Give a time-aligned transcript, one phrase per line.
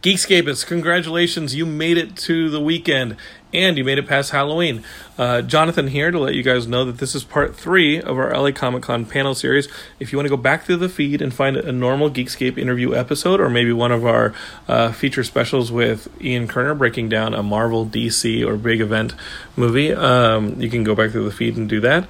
[0.00, 3.16] Geekscapists, congratulations, you made it to the weekend
[3.52, 4.84] and you made it past Halloween.
[5.18, 8.32] Uh, Jonathan here to let you guys know that this is part three of our
[8.32, 9.66] LA Comic Con panel series.
[9.98, 12.94] If you want to go back through the feed and find a normal Geekscape interview
[12.94, 14.32] episode, or maybe one of our
[14.68, 19.14] uh, feature specials with Ian Kerner breaking down a Marvel, DC, or big event
[19.56, 22.06] movie, um, you can go back through the feed and do that.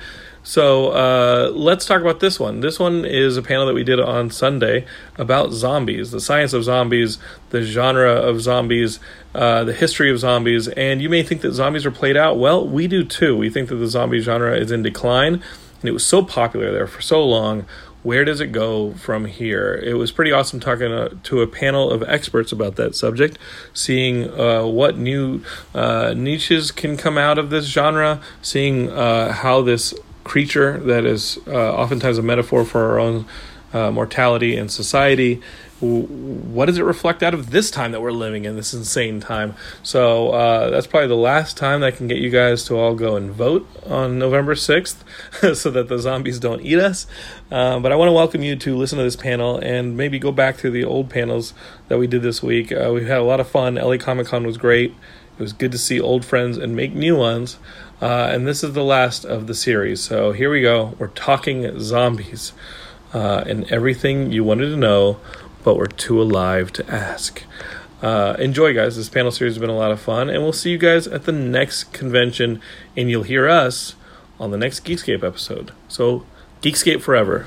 [0.48, 2.60] So uh, let's talk about this one.
[2.60, 4.86] This one is a panel that we did on Sunday
[5.18, 7.18] about zombies, the science of zombies,
[7.50, 8.98] the genre of zombies,
[9.34, 10.66] uh, the history of zombies.
[10.68, 12.38] And you may think that zombies are played out.
[12.38, 13.36] Well, we do too.
[13.36, 16.86] We think that the zombie genre is in decline, and it was so popular there
[16.86, 17.66] for so long.
[18.02, 19.74] Where does it go from here?
[19.84, 23.36] It was pretty awesome talking to, to a panel of experts about that subject,
[23.74, 25.42] seeing uh, what new
[25.74, 29.92] uh, niches can come out of this genre, seeing uh, how this
[30.28, 33.26] creature that is uh, oftentimes a metaphor for our own
[33.72, 35.40] uh, mortality and society.
[35.80, 39.54] What does it reflect out of this time that we're living in, this insane time?
[39.82, 43.14] So uh, that's probably the last time I can get you guys to all go
[43.14, 47.06] and vote on November 6th so that the zombies don't eat us.
[47.50, 50.32] Uh, but I want to welcome you to listen to this panel and maybe go
[50.32, 51.54] back to the old panels
[51.86, 52.72] that we did this week.
[52.72, 53.76] Uh, we had a lot of fun.
[53.76, 54.92] LA Comic Con was great.
[55.38, 57.58] It was good to see old friends and make new ones.
[58.00, 60.00] Uh, and this is the last of the series.
[60.00, 60.94] So here we go.
[60.98, 62.52] We're talking zombies
[63.12, 65.18] uh, and everything you wanted to know,
[65.64, 67.42] but we're too alive to ask.
[68.00, 68.96] Uh, enjoy, guys.
[68.96, 71.24] This panel series has been a lot of fun, and we'll see you guys at
[71.24, 72.60] the next convention,
[72.96, 73.96] and you'll hear us
[74.38, 75.72] on the next Geekscape episode.
[75.88, 76.24] So,
[76.62, 77.46] Geekscape forever.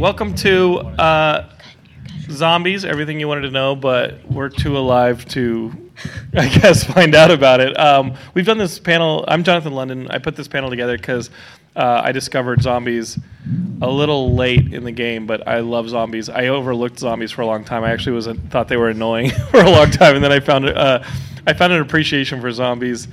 [0.00, 1.48] Welcome to uh,
[2.30, 5.90] Zombies, everything you wanted to know, but we're too alive to,
[6.34, 7.78] I guess, find out about it.
[7.78, 9.24] Um, we've done this panel.
[9.26, 10.08] I'm Jonathan London.
[10.10, 11.30] I put this panel together because
[11.74, 13.18] uh, I discovered zombies
[13.82, 16.28] a little late in the game, but I love zombies.
[16.28, 17.82] I overlooked zombies for a long time.
[17.82, 20.68] I actually was thought they were annoying for a long time, and then I found
[20.68, 21.02] uh,
[21.46, 23.08] I found an appreciation for zombies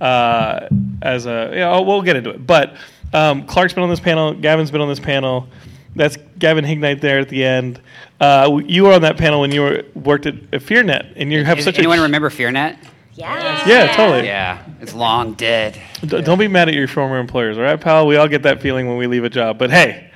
[0.00, 0.68] uh,
[1.02, 1.50] as a.
[1.54, 2.46] Yeah, we'll get into it.
[2.46, 2.76] But
[3.12, 4.32] um, Clark's been on this panel.
[4.32, 5.48] Gavin's been on this panel.
[5.96, 7.80] That's Gavin Hignight there at the end.
[8.20, 11.44] Uh, you were on that panel when you were worked at, at FearNet, and you
[11.44, 12.76] have Does such anyone a remember FearNet?
[13.14, 13.66] Yeah.
[13.66, 14.26] yeah, totally.
[14.26, 15.78] Yeah, it's long dead.
[16.06, 18.06] D- Don't be mad at your former employers, all right, pal?
[18.06, 19.58] We all get that feeling when we leave a job.
[19.58, 20.10] But hey,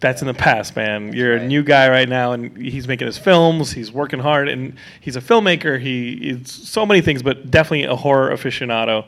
[0.00, 1.12] that's in the past, man.
[1.12, 3.72] You're a new guy right now, and he's making his films.
[3.72, 5.78] He's working hard, and he's a filmmaker.
[5.78, 9.04] He is so many things, but definitely a horror aficionado.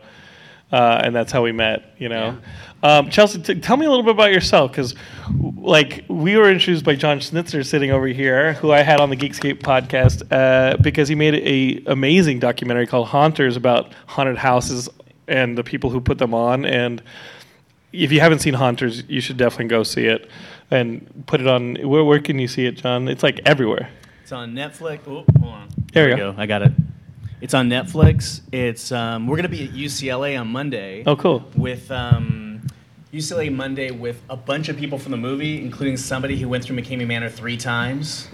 [0.72, 2.38] Uh, and that's how we met, you know.
[2.82, 4.94] Um, Chelsea, t- tell me a little bit about yourself, because
[5.30, 9.16] like we were introduced by John Schnitzer sitting over here, who I had on the
[9.16, 14.88] Geekscape podcast, uh, because he made a amazing documentary called Haunters about haunted houses
[15.28, 16.64] and the people who put them on.
[16.64, 17.02] And
[17.92, 20.28] if you haven't seen Haunters, you should definitely go see it
[20.70, 21.76] and put it on.
[21.76, 23.08] Where, where can you see it, John?
[23.08, 23.90] It's like everywhere.
[24.22, 25.00] It's on Netflix.
[25.06, 25.68] Oh, hold on.
[25.92, 26.34] There we you go.
[26.38, 26.72] I got it.
[27.42, 28.40] It's on Netflix.
[28.52, 31.02] It's um, we're gonna be at UCLA on Monday.
[31.04, 31.44] Oh, cool.
[31.56, 32.64] With um,
[33.12, 36.76] UCLA Monday with a bunch of people from the movie, including somebody who went through
[36.76, 38.28] McKamey Manor three times.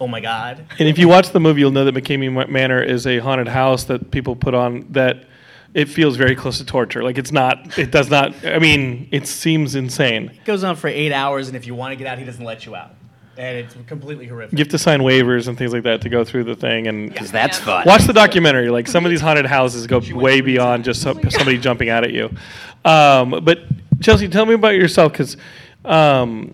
[0.00, 0.66] Oh my God!
[0.80, 3.84] And if you watch the movie, you'll know that McKamey Manor is a haunted house
[3.84, 5.28] that people put on that
[5.72, 7.04] it feels very close to torture.
[7.04, 10.30] Like it's not, it does not, I mean, it seems insane.
[10.30, 12.44] It goes on for eight hours, and if you want to get out, he doesn't
[12.44, 12.94] let you out,
[13.38, 14.52] and it's completely horrific.
[14.52, 16.88] You have to sign waivers and things like that to go through the thing.
[16.88, 17.84] And Because that's fun.
[17.86, 18.68] watch the documentary.
[18.68, 22.12] Like some of these haunted houses go way beyond just some, somebody jumping out at
[22.12, 22.30] you.
[22.84, 23.60] Um, but
[24.00, 25.36] Chelsea, tell me about yourself because
[25.84, 26.52] um,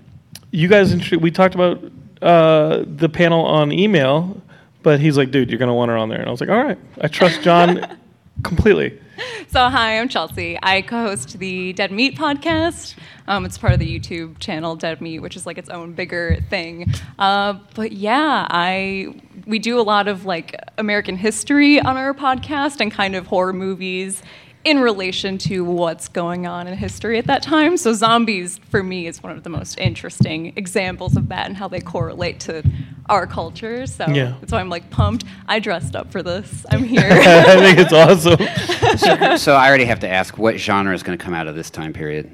[0.51, 1.83] you guys, intro- we talked about
[2.21, 4.41] uh, the panel on email,
[4.83, 6.19] but he's like, dude, you're going to want her on there.
[6.21, 7.99] And I was like, all right, I trust John
[8.43, 9.01] completely.
[9.49, 10.59] So, hi, I'm Chelsea.
[10.63, 12.97] I co host the Dead Meat podcast.
[13.29, 16.39] Um, it's part of the YouTube channel Dead Meat, which is like its own bigger
[16.51, 16.93] thing.
[17.19, 19.15] Uh, but yeah, I
[19.47, 23.53] we do a lot of like American history on our podcast and kind of horror
[23.53, 24.23] movies
[24.65, 27.77] in relation to what's going on in history at that time.
[27.77, 31.69] So, zombies for me is one of the most interesting examples of that and how
[31.69, 32.65] they correlate to
[33.09, 33.87] our culture.
[33.87, 34.35] So Yeah.
[34.41, 35.25] that's why I'm like pumped.
[35.47, 36.65] I dressed up for this.
[36.71, 37.09] I'm here.
[37.11, 38.39] I think it's awesome.
[39.39, 41.69] So I already have to ask, what genre is going to come out of this
[41.71, 42.31] time period?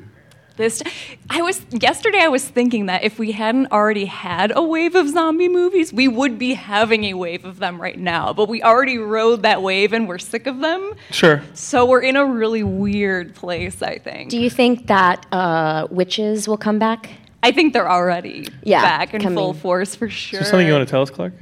[0.56, 0.82] this
[1.30, 5.08] I was yesterday I was thinking that if we hadn't already had a wave of
[5.08, 8.34] zombie movies, we would be having a wave of them right now.
[8.34, 10.92] But we already rode that wave and we're sick of them.
[11.10, 11.42] Sure.
[11.54, 14.28] So we're in a really weird place, I think.
[14.30, 17.08] Do you think that uh, witches will come back?
[17.42, 19.36] I think they're already Yeah, back in coming.
[19.36, 20.40] full force for sure.
[20.40, 21.32] Is there something you want to tell us, Clark?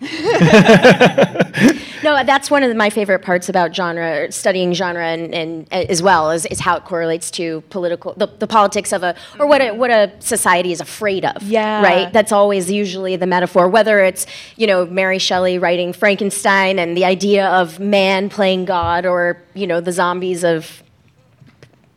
[2.02, 6.02] No, that's one of my favorite parts about genre, studying genre, and, and uh, as
[6.02, 9.60] well is, is how it correlates to political, the, the politics of a, or what
[9.60, 11.42] a, what a society is afraid of.
[11.42, 11.82] Yeah.
[11.82, 12.12] Right.
[12.12, 13.68] That's always usually the metaphor.
[13.68, 19.04] Whether it's you know Mary Shelley writing Frankenstein and the idea of man playing God,
[19.06, 20.82] or you know the zombies of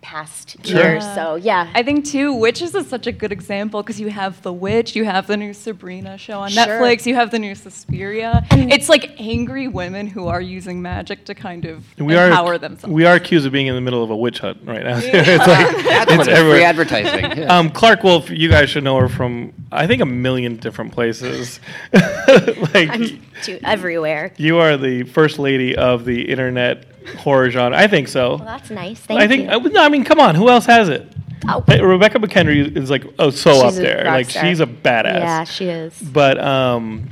[0.10, 1.04] past years.
[1.14, 4.52] So yeah, I think too, Witches is such a good example because you have The
[4.52, 6.66] Witch, you have the new Sabrina show on Sure.
[6.66, 8.44] Netflix, you have the new Suspiria.
[8.52, 12.92] it's like angry women who are using magic to kind of We empower are themselves.
[12.92, 14.98] we are accused of being in the middle of a witch hunt right now.
[15.02, 15.06] it's
[15.48, 17.26] like That's it's what free advertising.
[17.40, 17.56] Yeah.
[17.56, 21.60] Um, Clark Wolf, you guys should know her from I think a million different places.
[21.94, 24.34] like I'm to everywhere.
[24.38, 26.88] you are the first lady of the internet
[27.19, 27.78] horror genre.
[27.78, 28.36] I think so.
[28.38, 29.00] Well, that's nice.
[29.00, 29.50] Thank I think you.
[29.50, 31.07] I, no, I mean, come on, who else has it?
[31.48, 31.63] Oh.
[31.68, 34.04] Rebecca McKendry is like oh so She's up there.
[34.06, 34.44] Like star.
[34.46, 35.06] she's a badass.
[35.19, 36.00] Yeah, she is.
[36.01, 37.10] But um,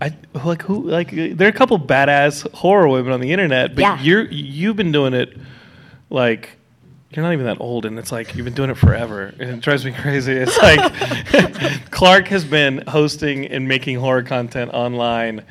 [0.00, 3.74] I like who like there are a couple badass horror women on the internet.
[3.74, 4.00] But Yeah.
[4.02, 5.36] you're you've been doing it
[6.10, 6.58] like
[7.10, 9.60] you're not even that old, and it's like you've been doing it forever, and it
[9.60, 10.32] drives me crazy.
[10.32, 10.80] It's like
[11.90, 15.44] Clark has been hosting and making horror content online.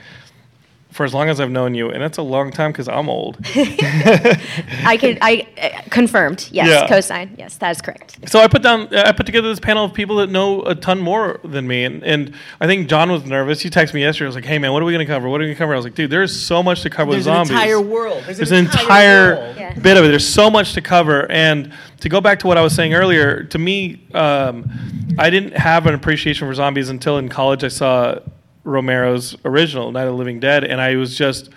[0.91, 3.37] For as long as I've known you, and that's a long time because I'm old.
[3.55, 5.17] I could.
[5.21, 6.49] I uh, confirmed.
[6.51, 6.87] Yes, Yeah.
[6.97, 7.37] cosign.
[7.37, 8.17] Yes, that is correct.
[8.29, 10.99] So I put down, I put together this panel of people that know a ton
[10.99, 13.61] more than me, and, and I think John was nervous.
[13.61, 14.25] He texted me yesterday.
[14.25, 15.29] I was like, "Hey man, what are we going to cover?
[15.29, 17.11] What are we going to cover?" I was like, "Dude, there's so much to cover
[17.11, 17.51] There's with an zombies.
[17.63, 18.23] entire world.
[18.25, 19.55] There's, There's an entire world.
[19.57, 19.73] Yeah.
[19.79, 20.09] bit of it.
[20.09, 21.71] There's so much to cover, and
[22.01, 24.69] to go back to what I was saying earlier, to me, um,
[25.17, 27.63] I didn't have an appreciation for zombies until in college.
[27.63, 28.15] I saw
[28.63, 31.49] Romero's original Night of the Living Dead, and I was just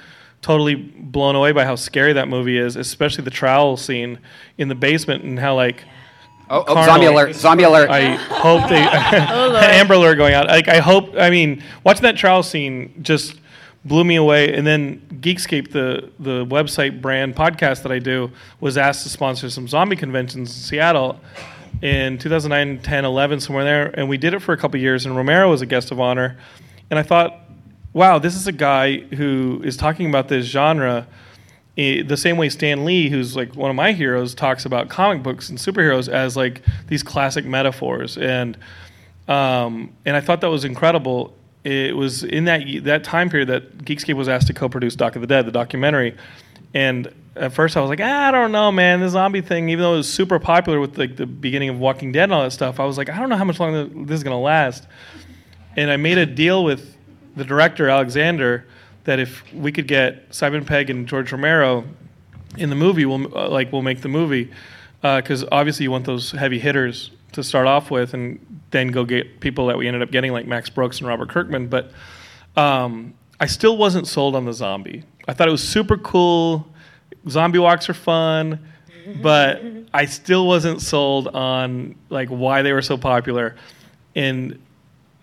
[0.43, 4.19] totally blown away by how scary that movie is, especially the trowel scene
[4.59, 5.85] in the basement and how like.
[6.51, 7.35] oh, oh, zombie alert!
[7.35, 7.91] Zombie alert!
[7.91, 10.49] I hope they Oh, Amber Alert going out.
[10.49, 11.15] Like I hope.
[11.19, 13.41] I mean, watching that trial scene just
[13.85, 14.55] blew me away.
[14.55, 18.31] And then Geekscape, the the website brand podcast that I do,
[18.61, 21.21] was asked to sponsor some zombie conventions in Seattle
[21.83, 23.87] in 2009, 10, 11, somewhere there.
[23.99, 25.07] And we did it for a couple years.
[25.07, 26.37] And Romero was a guest of honor.
[26.91, 27.41] And I thought,
[27.93, 31.07] wow, this is a guy who is talking about this genre
[31.77, 35.49] the same way Stan Lee, who's like one of my heroes, talks about comic books
[35.49, 38.57] and superheroes as like these classic metaphors, and
[39.27, 41.35] um, and I thought that was incredible.
[41.65, 45.23] It was in that that time period that Geekscape was asked to co-produce Doc of
[45.23, 46.17] the Dead, the documentary,
[46.75, 49.83] and at first I was like, ah, I don't know, man, the zombie thing, even
[49.83, 52.53] though it was super popular with like the beginning of Walking Dead and all that
[52.53, 54.87] stuff, I was like, I don't know how much longer this is gonna last
[55.77, 56.97] and I made a deal with
[57.37, 58.67] the director Alexander
[59.05, 61.85] that if we could get Simon Pegg and George Romero
[62.57, 64.51] in the movie, we'll uh, like we'll make the movie
[65.03, 68.39] because obviously you want those heavy hitters to start off with, and
[68.71, 71.67] then go get people that we ended up getting like Max Brooks and Robert Kirkman.
[71.69, 71.91] But
[72.57, 75.05] um, I still wasn't sold on the zombie.
[75.29, 76.67] I thought it was super cool.
[77.29, 78.59] Zombie walks are fun,
[79.21, 79.63] but
[79.95, 83.57] I still wasn't sold on like why they were so popular.
[84.15, 84.61] And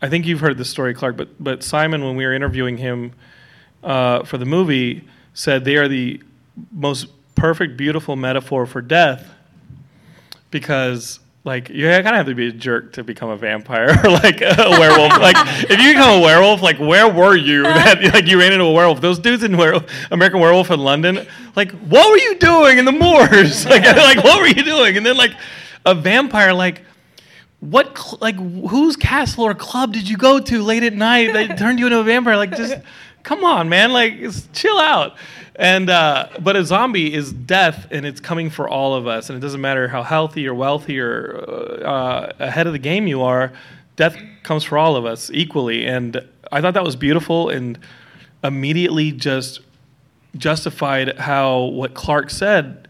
[0.01, 3.13] I think you've heard this story, Clark, but but Simon, when we were interviewing him
[3.83, 5.03] uh, for the movie,
[5.33, 6.21] said they are the
[6.71, 9.29] most perfect, beautiful metaphor for death
[10.49, 11.19] because.
[11.43, 14.41] Like you kind of have to be a jerk to become a vampire or like
[14.41, 15.19] a werewolf.
[15.19, 15.35] like
[15.71, 18.71] if you become a werewolf, like where were you that like you ran into a
[18.71, 19.01] werewolf?
[19.01, 22.91] Those dudes in werewolf, American Werewolf in London, like what were you doing in the
[22.91, 23.65] moors?
[23.65, 24.97] like like what were you doing?
[24.97, 25.31] And then like
[25.83, 26.83] a vampire, like
[27.61, 31.57] what cl- like whose castle or club did you go to late at night that
[31.57, 32.35] turned you into a vampire?
[32.35, 32.75] Like just
[33.23, 33.93] come on man.
[33.93, 34.19] Like
[34.53, 35.15] chill out.
[35.55, 39.37] And uh, but a zombie is death and it's coming for all of us and
[39.37, 43.53] it doesn't matter how healthy or wealthy or uh, ahead of the game you are
[43.95, 45.85] death comes for all of us equally.
[45.85, 47.77] And i thought that was beautiful and
[48.43, 49.61] immediately just
[50.35, 52.80] justified how what clark said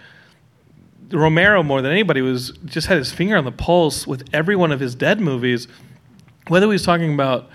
[1.12, 4.72] Romero more than anybody was just had his finger on the pulse with every one
[4.72, 5.68] of his dead movies,
[6.48, 7.50] whether he was talking about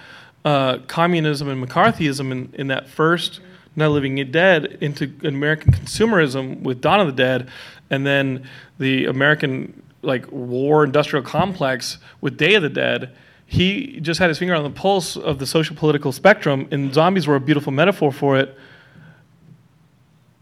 [0.45, 3.41] uh, communism and McCarthyism in, in that first
[3.75, 7.49] Not Living Dead into American consumerism with Dawn of the Dead,
[7.91, 8.49] and then
[8.79, 13.11] the American like war industrial complex with Day of the Dead.
[13.47, 17.27] he just had his finger on the pulse of the social political spectrum, and zombies
[17.27, 18.57] were a beautiful metaphor for it.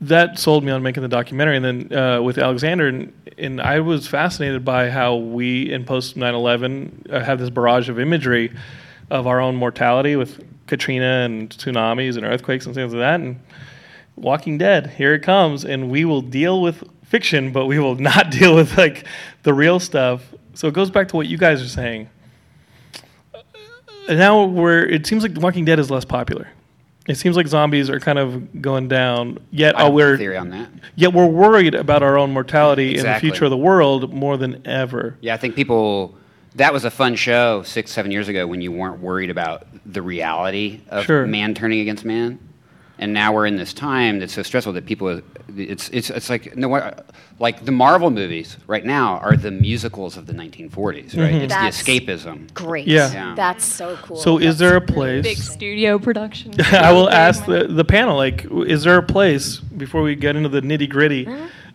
[0.09, 3.81] That sold me on making the documentary, and then uh, with Alexander, and, and I
[3.81, 8.53] was fascinated by how we in post 9/11 uh, have this barrage of imagery
[9.11, 13.41] of our own mortality with Katrina and tsunamis and earthquakes and things like that, and
[14.17, 18.31] Walking Dead, here it comes, and we will deal with fiction, but we will not
[18.31, 19.07] deal with like
[19.43, 20.23] the real stuff.
[20.55, 22.09] So it goes back to what you guys are saying.
[24.09, 26.49] And now we're it seems like Walking Dead is less popular.
[27.07, 29.39] It seems like zombies are kind of going down.
[29.51, 30.71] Yet I we're theory on that.
[30.97, 34.67] yet we're worried about our own mortality and the future of the world more than
[34.67, 35.17] ever.
[35.21, 36.17] Yeah, I think people.
[36.57, 40.01] That was a fun show six, seven years ago when you weren't worried about the
[40.01, 41.27] reality of Sure.
[41.27, 42.39] man turning against man,
[42.99, 45.21] and now we're in this time that's so stressful that people.
[45.57, 46.93] It's it's it's like no,
[47.39, 51.13] like the Marvel movies right now are the musicals of the 1940s, right?
[51.15, 51.37] Mm-hmm.
[51.37, 52.53] It's That's- the escapism.
[52.55, 52.87] Great.
[52.87, 53.13] Yeah.
[53.13, 53.35] Yeah.
[53.37, 54.17] That's so cool.
[54.17, 55.51] So is there a really Big place?
[55.51, 56.55] studio production.
[56.73, 60.49] I will ask the, the panel like, is there a place before we get into
[60.49, 61.29] the nitty gritty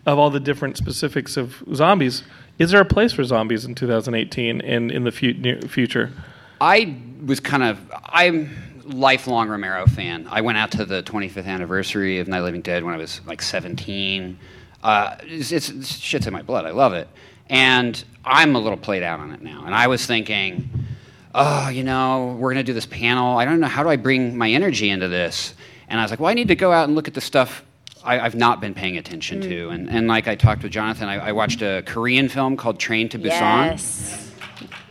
[0.06, 2.22] of all the different specifics of zombies?
[2.58, 6.10] Is there a place for zombies in 2018 and in the fu- near future?
[6.60, 8.50] I was kind of I'm
[8.92, 10.26] lifelong Romero fan.
[10.30, 13.42] I went out to the 25th anniversary of Night Living Dead when I was like
[13.42, 14.38] 17.
[14.82, 16.66] Uh, it's, it's, it's shit's in my blood.
[16.66, 17.08] I love it,
[17.48, 19.64] and I'm a little played out on it now.
[19.64, 20.68] And I was thinking,
[21.34, 23.38] oh, you know, we're gonna do this panel.
[23.38, 25.54] I don't know how do I bring my energy into this.
[25.88, 27.64] And I was like, well, I need to go out and look at the stuff
[28.04, 29.68] I, I've not been paying attention to.
[29.70, 33.08] And, and like I talked with Jonathan, I, I watched a Korean film called Train
[33.10, 34.29] to Busan Yes.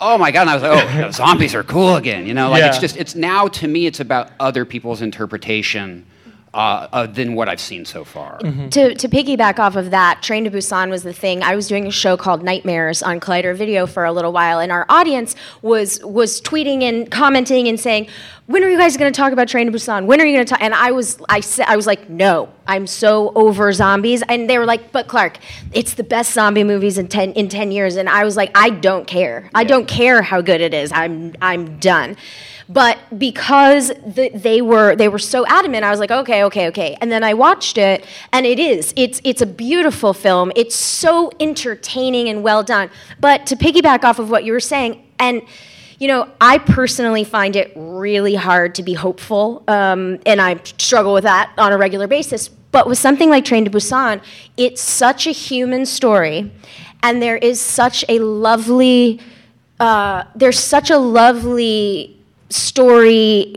[0.01, 2.49] Oh my god and i was like oh zombies are cool again you know?
[2.49, 6.05] Like it's just it's now to me it's about other people's interpretation
[6.53, 8.39] uh, uh, than what i've seen so far
[8.69, 11.43] to, to piggyback off of that, Train to Busan was the thing.
[11.43, 14.71] I was doing a show called Nightmares on Collider Video for a little while, and
[14.71, 18.07] our audience was was tweeting and commenting and saying,
[18.47, 20.05] "When are you guys going to talk about Train to Busan?
[20.05, 22.49] When are you going to talk?" And I was I said I was like, "No,
[22.67, 25.37] I'm so over zombies." And they were like, "But Clark,
[25.71, 28.69] it's the best zombie movies in ten in ten years." And I was like, "I
[28.69, 29.49] don't care.
[29.53, 30.91] I don't care how good it is.
[30.91, 32.17] I'm I'm done."
[32.71, 36.95] But because the, they were they were so adamant, I was like, okay, okay, okay.
[37.01, 40.51] And then I watched it, and it is it's it's a beautiful film.
[40.55, 42.91] It's so entertaining and well done.
[43.19, 45.41] But to piggyback off of what you were saying, and
[45.97, 51.13] you know, I personally find it really hard to be hopeful, um, and I struggle
[51.13, 52.49] with that on a regular basis.
[52.49, 54.21] But with something like Train to Busan,
[54.57, 56.51] it's such a human story,
[57.01, 59.19] and there is such a lovely
[59.79, 62.18] uh, there's such a lovely
[62.49, 63.53] story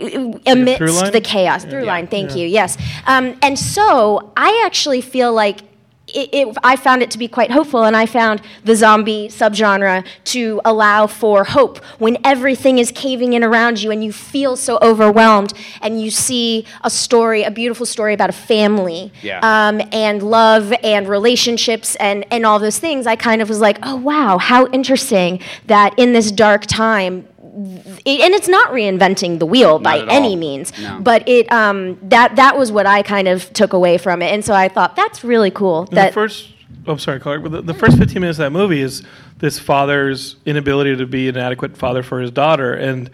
[0.46, 1.64] amidst the chaos.
[1.64, 2.76] Through line thank you yes.
[3.06, 5.62] Um, and so i actually feel like
[6.08, 10.04] it, it, I found it to be quite hopeful, and I found the zombie subgenre
[10.24, 11.78] to allow for hope.
[11.98, 16.66] When everything is caving in around you and you feel so overwhelmed, and you see
[16.82, 19.38] a story, a beautiful story about a family, Yeah.
[19.42, 23.06] um, and love and relationships and, and all those things.
[23.06, 28.20] I kind of was like, oh wow, how interesting that in this dark time, it,
[28.20, 30.36] and it's not reinventing the wheel by any all.
[30.36, 31.00] means, No.
[31.00, 34.44] but it um, that that was what I kind of took away from it, and
[34.44, 35.80] so I thought that's really cool.
[35.88, 36.48] And That the first,
[36.86, 39.02] oh, sorry, Clark, but the, the first 15 minutes of that movie is
[39.38, 42.74] this father's inability to be an adequate father for his daughter.
[42.74, 43.10] And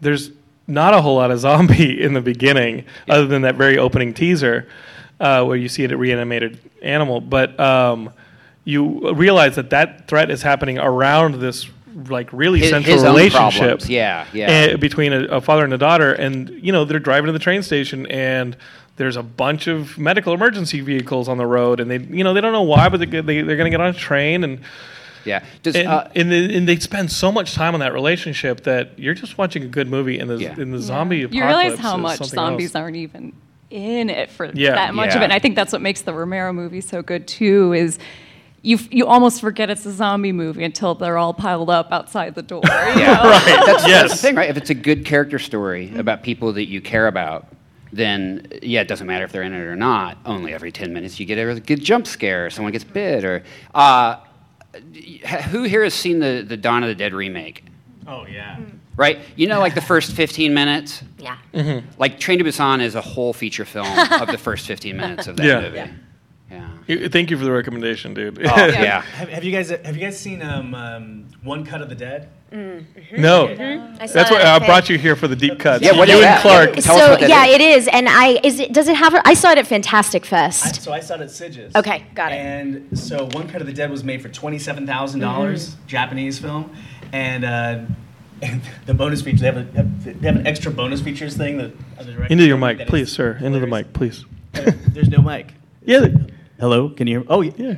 [0.00, 0.30] there's
[0.66, 4.66] not a whole lot of zombie in the beginning, other than that very opening teaser
[5.20, 7.20] uh, where you see a reanimated animal.
[7.20, 8.10] But um,
[8.64, 11.68] you realize that that threat is happening around this
[12.08, 13.80] like really His- central his relationship.
[13.88, 14.46] Yeah, yeah.
[14.50, 17.38] eh, between a, a father and a daughter and you know they're driving to the
[17.38, 18.56] train station and
[18.96, 22.40] there's a bunch of medical emergency vehicles on the road and they you know they
[22.40, 24.60] don't know why but they, they, they're going to get on a train and
[25.24, 28.62] yeah does and, uh, and, they, and they spend so much time on that relationship
[28.64, 30.54] that you're just watching a good movie in the Yeah.
[30.58, 32.82] in the zombie You realize how much zombies else.
[32.82, 33.32] aren't even
[33.70, 34.72] in it for Yeah.
[34.74, 35.24] that much of it.
[35.24, 37.72] And I think that's what makes the Romero movie so good too.
[37.72, 37.98] Is
[38.62, 42.42] you you almost forget it's a zombie movie until they're all piled up outside the
[42.42, 42.62] door.
[42.64, 43.30] you yeah know?
[43.30, 46.00] right that's, that's the thing right if it's a good character story mm-hmm.
[46.00, 47.46] about people that you care about
[47.92, 51.20] then yeah it doesn't matter if they're in it or not only every 10 minutes
[51.20, 53.44] you get a good jump scare someone gets bit or
[53.74, 54.16] uh,
[55.50, 57.64] who here has seen the, the dawn of the dead remake
[58.08, 58.56] Oh yeah.
[58.56, 58.78] Mm.
[58.96, 59.18] right?
[59.34, 61.02] You know, like the first 15 minutes.
[61.18, 61.38] yeah.
[61.52, 61.88] Mm-hmm.
[61.98, 63.86] Like Train to Busan is a whole feature film
[64.20, 65.60] of the first 15 minutes of that Yeah.
[65.60, 65.76] movie.
[65.78, 65.90] Yeah.
[66.86, 67.08] Yeah.
[67.08, 68.38] Thank you for the recommendation, dude.
[68.38, 69.00] Oh, yeah.
[69.16, 72.28] Have, have you guys have you guys seen um, um, One Cut of the Dead?
[72.52, 73.48] no,
[74.00, 74.66] I saw that's that why I thing.
[74.66, 75.84] brought you here for the deep cuts.
[75.84, 76.40] Yeah, what you is and?
[76.40, 76.76] Clark.
[76.76, 76.80] Yeah.
[76.82, 77.54] Tell us so what yeah, is.
[77.54, 79.14] it is, and I is it does it have?
[79.14, 80.82] A, I saw it at Fantastic I, Fest.
[80.82, 81.74] so I saw it at Sitges.
[81.74, 82.36] Okay, got it.
[82.36, 85.86] And so One Cut of the Dead was made for twenty seven thousand dollars, Mm-hmm.
[85.88, 86.74] Japanese film,
[87.12, 87.80] and uh,
[88.42, 91.72] And the bonus feature, they have, a, they have an extra bonus features thing that.
[91.98, 93.38] the director Into your mic, please, is sir.
[93.42, 94.24] Into the mic, please.
[94.52, 95.52] There's no mic.
[95.86, 96.06] Yeah.
[96.58, 97.26] Hello, can you hear?
[97.28, 97.52] Oh, yeah.
[97.56, 97.74] Yeah.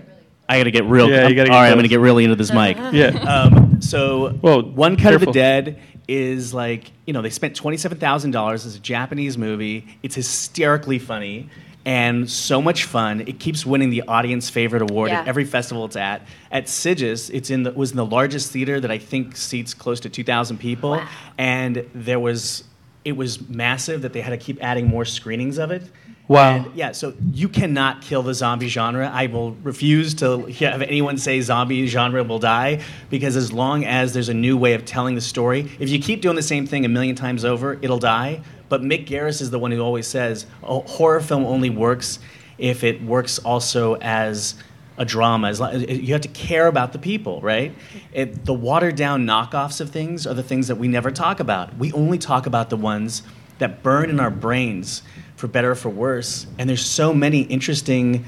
[0.49, 1.11] I gotta get real.
[1.11, 2.77] Yeah, you gotta get all right, I'm gonna get really into this mic.
[2.93, 3.09] Yeah.
[3.09, 8.55] Um, so, Whoa, One Cut of the Dead is like, you know, they spent $27,000.
[8.55, 9.87] It's a Japanese movie.
[10.03, 11.51] It's hysterically funny
[11.85, 13.21] and so much fun.
[13.23, 15.21] It keeps winning the audience favorite award Yeah.
[15.21, 16.23] at every festival it's at.
[16.51, 20.01] At Sitges, it's in the, was in the largest theater that I think seats close
[20.01, 20.93] to 2,000 people.
[20.93, 21.09] Wow.
[21.37, 22.65] And there was,
[23.05, 25.83] it was massive that they had to keep adding more screenings of it.
[26.29, 26.57] Wow.
[26.57, 29.11] And yeah, so you cannot kill the zombie genre.
[29.13, 34.13] I will refuse to have anyone say zombie genre will die because as long as
[34.13, 36.85] there's a new way of telling the story, if you keep doing the same thing
[36.85, 38.43] a million times over, it'll die.
[38.69, 42.19] But Mick Garris is the one who always says a horror film only works
[42.59, 44.55] if it works also as
[44.99, 45.53] a drama.
[45.73, 47.75] You have to care about the people, right?
[48.13, 51.79] It, the watered down knockoffs of things are the things that we never talk about.
[51.79, 53.23] We only talk about the ones
[53.59, 55.03] that burn in our brains
[55.39, 56.47] for better or for worse.
[56.59, 58.25] And there's so many interesting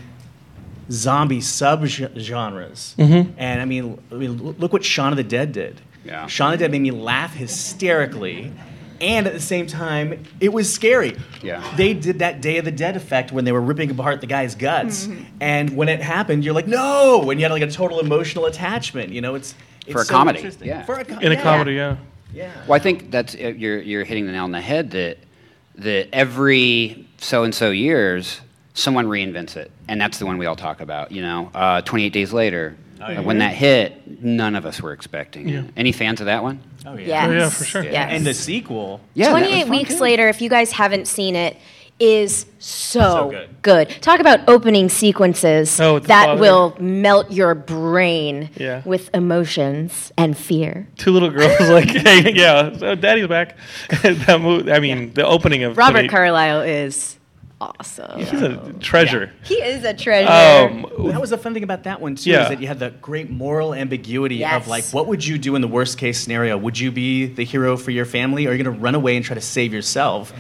[0.91, 2.95] zombie sub-genres.
[2.99, 5.81] And I mean, I mean, look what Shaun of the Dead did.
[6.05, 6.27] Yeah.
[6.27, 8.53] Shaun of the Dead made me laugh hysterically.
[9.01, 11.17] And at the same time, it was scary.
[11.43, 11.65] Yeah.
[11.77, 14.55] They did that Day of the Dead effect when they were ripping apart the guy's
[14.55, 15.09] guts.
[15.41, 17.31] And when it happened, you're like, no!
[17.31, 19.11] And you had like a total emotional attachment.
[19.11, 19.55] You know, it's,
[19.87, 20.85] it's For a so comedy, yeah.
[20.85, 21.43] For a co- In a yeah.
[21.43, 21.97] comedy, yeah.
[22.33, 22.53] Yeah.
[22.67, 25.19] Well, I think that's uh, you're you're hitting the nail on the head that
[25.77, 28.41] that every so and so years
[28.75, 31.13] someone reinvents it, and that's the one we all talk about.
[31.13, 35.49] You know, uh, 28 days later, uh, when that hit, none of us were expecting.
[35.49, 35.65] it.
[35.77, 36.61] Any fans of that one?
[36.87, 37.07] Oh, yeah.
[37.07, 37.29] Yes.
[37.29, 37.85] Oh, yeah, for sure.
[37.85, 38.11] Yes.
[38.13, 39.01] And the sequel.
[39.15, 40.01] Yeah, 28 weeks too.
[40.01, 41.57] later, if you guys haven't seen it,
[42.01, 43.49] is so, So good.
[43.63, 43.89] good.
[44.03, 46.41] Talk about opening sequences Oh, that father.
[46.41, 48.83] will melt your brain Yeah.
[48.85, 50.89] with emotions and fear.
[50.97, 53.57] Two little girls like, hey, yeah, so daddy's back.
[54.03, 57.19] that movie, I mean, the opening of Robert 28 Carlyle is
[57.61, 58.19] awesome.
[58.19, 59.33] He's a treasure.
[59.43, 60.29] He is a treasure.
[60.73, 62.45] Um, That was the fun thing about that one too, Yeah.
[62.45, 64.63] is that you had the great moral ambiguity Yes.
[64.63, 66.57] of like, what would you do in the worst case scenario?
[66.57, 69.17] Would you be the hero for your family, or are you going to run away
[69.17, 70.33] and try to save yourself?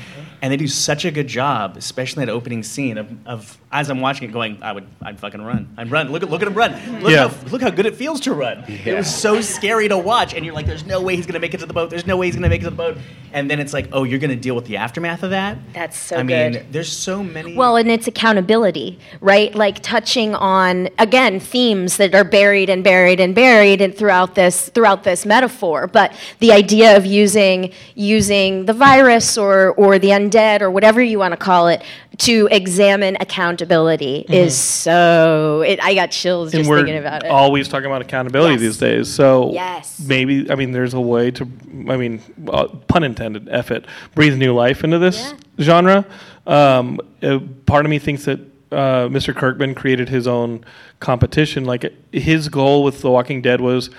[0.43, 3.91] And they do such a good job, especially in that opening scene of, of as
[3.91, 5.69] I'm watching it, going, I would, I'd fucking run.
[5.77, 6.11] I'd run.
[6.11, 6.73] Look at, look at him run.
[7.03, 7.29] Look, Yeah.
[7.29, 8.65] how, look how good it feels to run.
[8.67, 11.41] It was so scary to watch, and you're like, there's no way he's going to
[11.41, 11.91] make it to the boat.
[11.91, 12.97] There's no way he's going to make it to the boat.
[13.35, 15.59] And then it's like, oh, you're going to deal with the aftermath of that.
[15.75, 17.57] That's so I mean, there's so many.
[17.57, 19.55] Well, and it's accountability, right?
[19.55, 24.69] Like touching on again themes that are buried and buried and buried and throughout this
[24.71, 25.87] throughout this metaphor.
[25.87, 31.19] But the idea of using using the virus or or the undead or whatever you
[31.19, 31.83] want to call it
[32.19, 35.63] to examine accountability is so.
[35.67, 36.57] It, I got chills Mm-hmm.
[36.57, 37.31] and just we're thinking about it.
[37.31, 38.61] always talking about accountability Yes.
[38.61, 39.09] these days.
[39.13, 39.99] So Yes.
[40.07, 41.45] maybe I mean there's a way to
[41.89, 45.37] I mean uh, pun intended F it breathe new life into this Yeah.
[45.65, 46.07] genre.
[46.47, 48.41] Um, uh, part of me thinks that
[48.73, 49.35] uh, Mr.
[49.35, 50.65] Kirkman created his own
[51.01, 51.65] competition.
[51.65, 53.91] Like his goal with The Walking Dead was.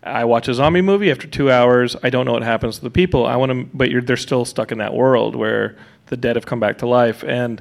[0.00, 1.96] I watch a zombie movie after two hours.
[2.04, 3.26] I don't know what happens to the people.
[3.26, 6.46] I want to, but you're, they're still stuck in that world where the dead have
[6.46, 7.24] come back to life.
[7.24, 7.60] And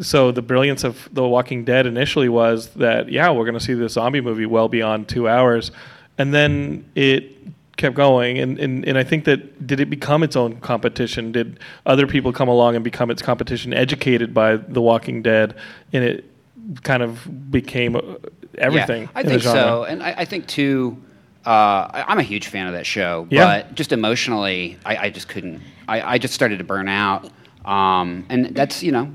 [0.00, 3.74] so the brilliance of The Walking Dead initially was that yeah, we're going to see
[3.74, 5.70] this zombie movie well beyond two hours,
[6.18, 7.36] and then it
[7.76, 8.38] kept going.
[8.38, 11.32] And, and and I think that did it become its own competition?
[11.32, 15.56] Did other people come along and become its competition, educated by The Walking Dead,
[15.92, 16.24] and it
[16.82, 18.00] kind of became uh,
[18.58, 19.02] everything?
[19.02, 19.60] Yeah, I in the think genre?
[19.60, 21.02] so, and I, I think too.
[21.44, 23.44] Uh, I'm a huge fan of that show, Yeah.
[23.64, 25.60] but just emotionally, I, I just couldn't.
[25.88, 27.28] I, I just started to burn out,
[27.64, 29.10] um, and that's you know.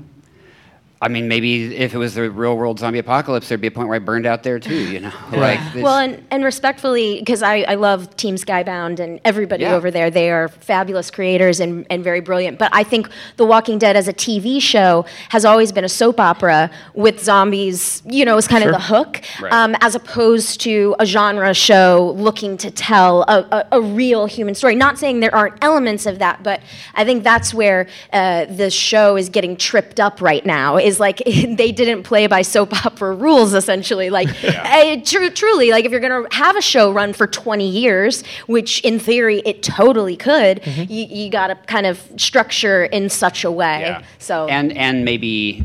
[1.00, 3.86] I mean, maybe if it was the real world zombie apocalypse, there'd be a point
[3.88, 4.74] where I burned out there too.
[4.74, 9.20] You know, like this- Well, and, and respectfully, because I, I love Team Skybound and
[9.24, 9.74] everybody Yeah.
[9.76, 12.58] over there, they are fabulous creators and, and very brilliant.
[12.58, 16.18] But I think The Walking Dead as a TV show has always been a soap
[16.18, 18.72] opera with zombies, you know, as kind Sure.
[18.72, 19.52] of the hook, Right.
[19.52, 24.56] um, as opposed to a genre show looking to tell a, a, a real human
[24.56, 24.74] story.
[24.74, 26.60] Not saying there aren't elements of that, but
[26.96, 30.76] I think that's where uh, the show is getting tripped up right now.
[30.88, 34.10] Is like they didn't play by soap opera rules, essentially.
[34.10, 37.68] Like, eh, tru- truly, like if you're going to have a show run for 20
[37.68, 40.90] years, which in theory it totally could, Mm-hmm.
[40.92, 43.80] you, you got to kind of structure in such a way.
[43.80, 44.02] Yeah.
[44.18, 45.62] So and and maybe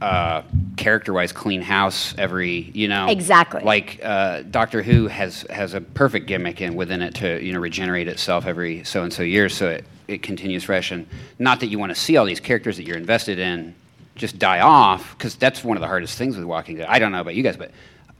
[0.00, 0.42] uh,
[0.76, 3.62] character-wise, clean house every you know Exactly.
[3.62, 7.58] Like uh, Doctor Who has has a perfect gimmick in within it to you know
[7.60, 10.90] regenerate itself every so and so years, so it it continues fresh.
[10.92, 11.06] And
[11.38, 13.74] not that you want to see all these characters that you're invested in
[14.18, 16.86] just die off, because that's one of the hardest things with Walking Dead.
[16.88, 17.70] I don't know about you guys, but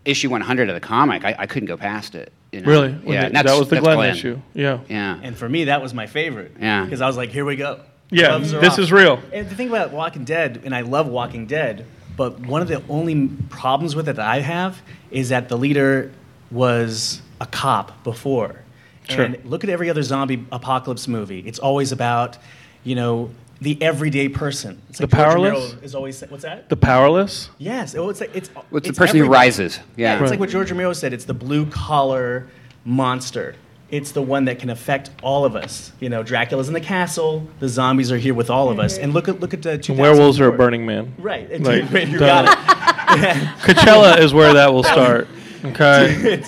[0.05, 2.33] issue 100 of the comic, I, I couldn't go past it.
[2.53, 2.69] you know?
[2.69, 2.89] Really?
[3.05, 4.11] Yeah, the- and that was the that's Glenn, Glenn.
[4.15, 4.41] issue.
[4.55, 4.79] Yeah.
[4.89, 5.21] Yeah.
[5.23, 6.53] And for me, that was my favorite.
[6.59, 6.85] Yeah.
[6.85, 7.81] Because I was like, here we go.
[8.11, 8.79] Yeah, this off.
[8.79, 9.21] is real.
[9.35, 11.85] And the thing about Walking Dead, and I love Walking Dead,
[12.17, 14.81] but one of the only problems with it that I have
[15.11, 16.11] is that the leader
[16.51, 18.63] was a cop before.
[19.09, 19.25] Sure.
[19.25, 21.41] And look at every other zombie apocalypse movie.
[21.41, 22.39] It's always about,
[22.83, 23.31] you know,
[23.61, 24.81] the everyday person.
[24.89, 25.53] It's The like George powerless?
[25.73, 26.69] Romero Is always what's that?
[26.69, 27.51] The powerless.
[27.59, 27.95] Yes.
[27.95, 28.55] Oh, it's like it's.
[28.55, 29.81] Well, it's the it's person who rises.
[29.97, 30.15] Yeah.
[30.15, 30.31] it's Right.
[30.31, 31.13] like what George Romero said.
[31.13, 32.49] It's the blue collar
[32.85, 33.55] monster.
[33.91, 35.93] It's the one that can affect all of us.
[35.99, 37.49] You know, Dracula's in the castle.
[37.59, 38.99] The zombies are here with all of us.
[38.99, 39.83] And look at look at the.
[39.89, 41.15] And werewolves are a Burning Man.
[41.19, 41.51] Right.
[41.61, 42.59] Like, you got it.
[43.63, 45.27] Coachella is where that will start.
[45.65, 46.41] Okay.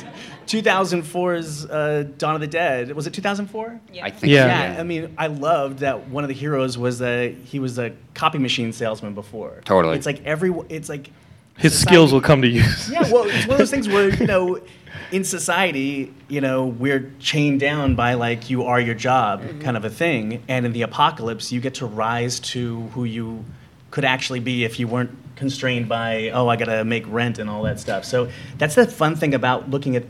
[0.52, 2.92] It's 2004's uh, Dawn of the Dead.
[2.92, 3.80] Was it 2004?
[3.92, 4.04] Yeah.
[4.04, 4.42] I think Yeah.
[4.42, 7.78] so, Yeah, I mean, I loved that one of the heroes was a he was
[7.78, 9.60] a copy machine salesman before.
[9.64, 9.96] Totally.
[9.96, 11.10] It's like every it's like
[11.56, 12.90] His society- skills will come to use.
[12.90, 14.60] Yeah, well, it's one of those things where you know,
[15.12, 19.84] in society, you know, we're chained down by like you are your job kind of
[19.84, 23.44] a thing, and in the apocalypse, you get to rise to who you
[23.90, 27.62] could actually be if you weren't constrained by oh, I gotta make rent and all
[27.64, 28.04] that stuff.
[28.04, 30.04] So that's the fun thing about looking at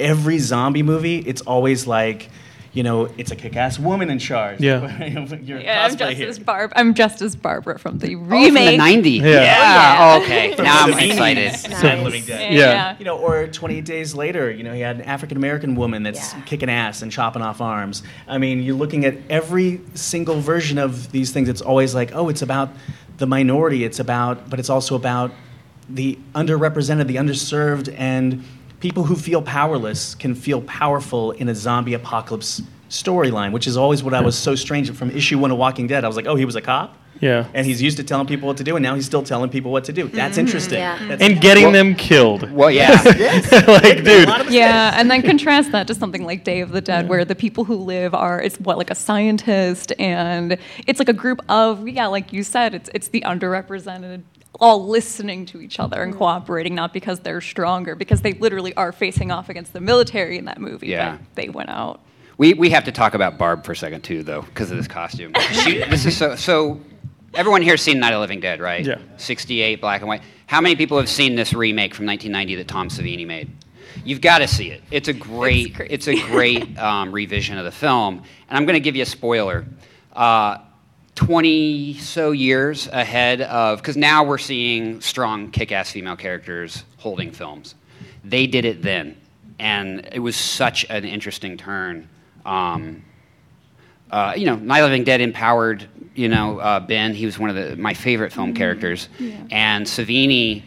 [0.00, 1.18] every zombie movie.
[1.18, 2.30] It's always like.
[2.72, 4.58] You know, it's a kick-ass woman in charge.
[4.60, 5.04] Yeah.
[5.36, 6.28] Your Yeah, I'm cosplay just here.
[6.28, 6.72] as Barb.
[6.74, 8.32] I'm just as Barbara from the remake.
[8.42, 8.54] Oh, from
[9.02, 9.20] the 90s.
[9.20, 9.26] Yeah.
[9.28, 9.96] Yeah.
[10.00, 10.54] Oh, Oh, okay.
[10.58, 11.52] Now I'm excited.
[11.52, 11.70] Nice.
[11.70, 12.52] Night of Living Dead.
[12.52, 12.96] Yeah.
[12.98, 16.32] You know, or 28 days later, you know, he had an African American woman that's
[16.34, 16.40] Yeah.
[16.46, 18.02] kicking ass and chopping off arms.
[18.26, 21.48] I mean, you're looking at every single version of these things.
[21.48, 22.70] It's always like, oh, it's about
[23.18, 23.84] the minority.
[23.84, 25.30] It's about, but it's also about
[25.88, 28.42] the underrepresented, the underserved, and
[28.84, 34.02] people who feel powerless can feel powerful in a zombie apocalypse storyline, which is always
[34.02, 36.04] what I was so strange from issue one of Walking Dead.
[36.04, 36.94] I was like, oh, he was a cop.
[37.18, 37.46] Yeah.
[37.54, 39.72] And he's used to telling people what to do, and now he's still telling people
[39.72, 40.08] what to do.
[40.08, 40.40] That's mm-hmm.
[40.40, 40.80] interesting.
[40.80, 40.98] Yeah.
[41.08, 42.50] That's And getting Well- them killed.
[42.52, 42.90] Well, yeah.
[43.66, 44.28] like, dude.
[44.50, 47.64] Yeah, and then contrast that to something like Day of the Dead, where the people
[47.64, 52.06] who live are it's what like a scientist, and it's like a group of yeah,
[52.08, 54.24] like you said, it's it's the underrepresented,
[54.60, 58.92] all listening to each other and cooperating, not because they're stronger, because they literally are
[58.92, 60.88] facing off against the military in that movie.
[60.88, 61.18] Yeah.
[61.34, 62.00] they went out.
[62.36, 64.88] We, we have to talk about Barb for a second too, though, because of this
[64.88, 65.32] costume.
[65.52, 66.80] She, this is so so.
[67.32, 68.84] Everyone here's seen Night of the Living Dead, right?
[68.84, 68.98] Yeah.
[69.16, 70.22] 68, black and white.
[70.46, 73.50] How many people have seen this remake from 1990 that Tom Savini made?
[74.04, 74.82] You've got to see it.
[74.92, 75.92] It's a great, crazy.
[75.92, 78.22] it's, a great um, revision of the film.
[78.48, 79.64] And I'm going to give you a spoiler.
[80.12, 80.58] Uh,
[81.14, 87.30] 20 so years ahead of, because now we're seeing strong, kick ass female characters holding
[87.30, 87.74] films.
[88.24, 89.16] They did it then.
[89.58, 92.08] And it was such an interesting turn.
[92.44, 93.04] Um,
[94.10, 97.14] uh, you know, Night of Living Dead empowered, you know, uh, Ben.
[97.14, 99.08] He was one of the, my favorite film characters.
[99.50, 100.62] And Savini,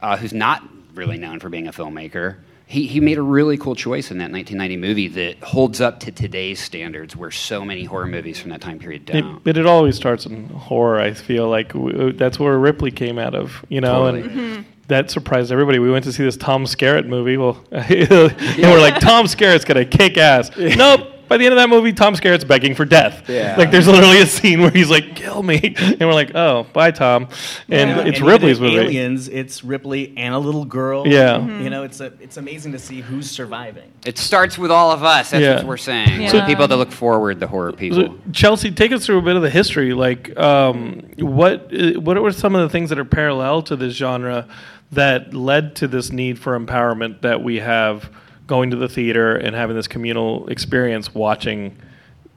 [0.00, 0.62] uh, who's not
[0.94, 2.36] really known for being a filmmaker,
[2.68, 6.12] he, he made a really cool choice in that 1990 movie that holds up to
[6.12, 9.42] today's standards, where so many horror movies from that time period don't.
[9.42, 11.00] but it always starts in horror.
[11.00, 14.22] I feel like w- that's where Ripley came out of, you know, Totally.
[14.56, 15.78] and that surprised everybody.
[15.78, 17.36] We went to see this Tom Skerritt movie.
[17.38, 20.50] Well, and we're like, Tom Skerritt's gonna kick ass.
[20.56, 21.08] Nope.
[21.28, 23.28] By the end of that movie, Tom Skerritt's begging for death.
[23.28, 23.54] Yeah.
[23.56, 26.90] Like there's literally a scene where he's like, "Kill me," and we're like, "Oh, bye,
[26.90, 27.28] Tom."
[27.68, 28.00] And Yeah.
[28.06, 28.86] it's And Ripley's even in movie.
[28.98, 31.06] Aliens, it's Ripley and a little girl.
[31.06, 31.38] Yeah.
[31.60, 33.90] You know, it's a, it's amazing to see who's surviving.
[34.06, 35.30] It starts with all of us.
[35.30, 35.56] That's Yeah.
[35.56, 36.22] what we're saying.
[36.22, 36.28] Yeah.
[36.28, 37.98] So people that look forward, to the horror people.
[38.06, 39.92] So, Chelsea, take us through a bit of the history.
[39.92, 43.94] Like, um, what uh, what were some of the things that are parallel to this
[43.94, 44.46] genre
[44.92, 48.08] that led to this need for empowerment that we have
[48.48, 51.76] going to the theater and having this communal experience watching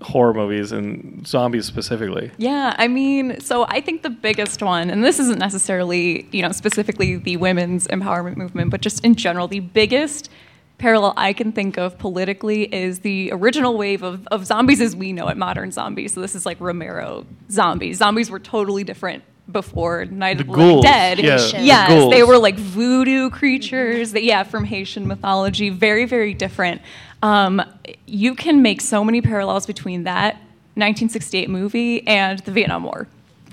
[0.01, 2.31] horror movies and zombies specifically?
[2.37, 6.51] Yeah, I mean, so I think the biggest one, and this isn't necessarily, you know,
[6.51, 10.29] specifically the women's empowerment movement, but just in general, the biggest
[10.77, 15.13] parallel I can think of politically is the original wave of, of zombies as we
[15.13, 16.13] know it, modern zombies.
[16.13, 17.97] So this is like Romero zombies.
[17.97, 21.19] Zombies were totally different before Night The of the Living Dead.
[21.19, 24.13] yeah, the yes, they were like voodoo creatures.
[24.13, 25.69] That, yeah, from Haitian mythology.
[25.69, 26.81] Very, very different.
[27.21, 27.61] Um,
[28.07, 30.35] you can make so many parallels between that
[30.75, 33.07] 1968 movie and the Vietnam War.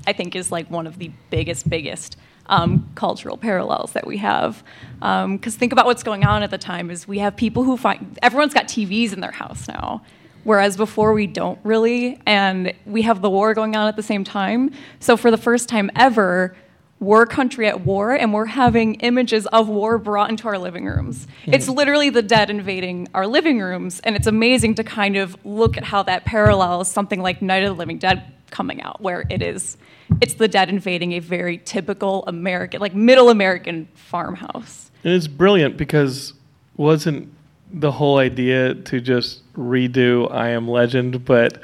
[0.07, 4.63] I think is like one of the biggest, biggest um, cultural parallels that we have.
[5.01, 8.19] Because think about what's going on at the time is we have people who find
[8.23, 10.03] everyone's got TVs in their house now.
[10.49, 14.25] Whereas before we don't really, and we have the war going on at the same
[14.25, 14.71] time.
[14.99, 16.57] So for the first time ever,
[17.01, 20.87] we're a country at war and we're having images of war brought into our living
[20.87, 21.27] rooms.
[21.45, 21.53] Hmm.
[21.53, 25.77] It's literally the dead invading our living rooms, and it's amazing to kind of look
[25.77, 29.43] at how that parallels something like Night of the Living Dead coming out, where it
[29.43, 29.77] is,
[30.23, 34.91] it's the dead invading a very typical American, like middle American farmhouse.
[35.05, 36.33] And it's brilliant because
[36.79, 37.35] wasn't
[37.73, 41.61] the whole idea to just redo I Am Legend, but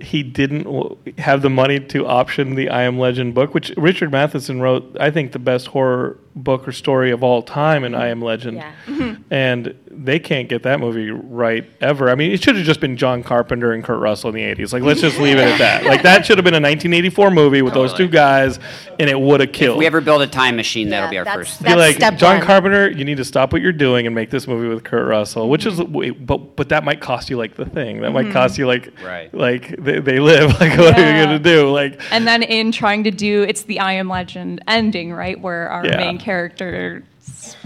[0.00, 4.60] he didn't have the money to option the I Am Legend book, which Richard Matheson
[4.60, 8.22] wrote, I think, the best horror book or story of all time in I Am
[8.22, 8.56] Legend.
[8.56, 8.72] Yeah.
[8.90, 9.22] Mm-hmm.
[9.32, 12.10] And they can't get that movie right ever.
[12.10, 14.72] I mean, it should have just been John Carpenter and Kurt Russell in the 80s.
[14.72, 15.84] Like, let's just leave it at that.
[15.90, 18.58] Like, that should have been a 1984 movie with those two guys,
[18.98, 19.76] and it would have killed.
[19.76, 21.64] If we ever build a time machine, that'll be our that's- first.
[21.64, 22.46] be like step John one.
[22.46, 25.48] Carpenter, you need to stop what you're doing and make this movie with Kurt Russell,
[25.48, 25.92] which is mm-hmm.
[25.92, 28.00] wait, but but that might cost you like the thing.
[28.02, 28.62] That might cost mm-hmm.
[28.62, 29.32] you like Right.
[29.34, 30.50] like they, they live.
[30.60, 31.70] Like what are you gonna do?
[31.70, 35.68] Like And then in trying to do, it's the I Am Legend ending, right, where
[35.68, 35.96] our Yeah.
[35.96, 37.02] main character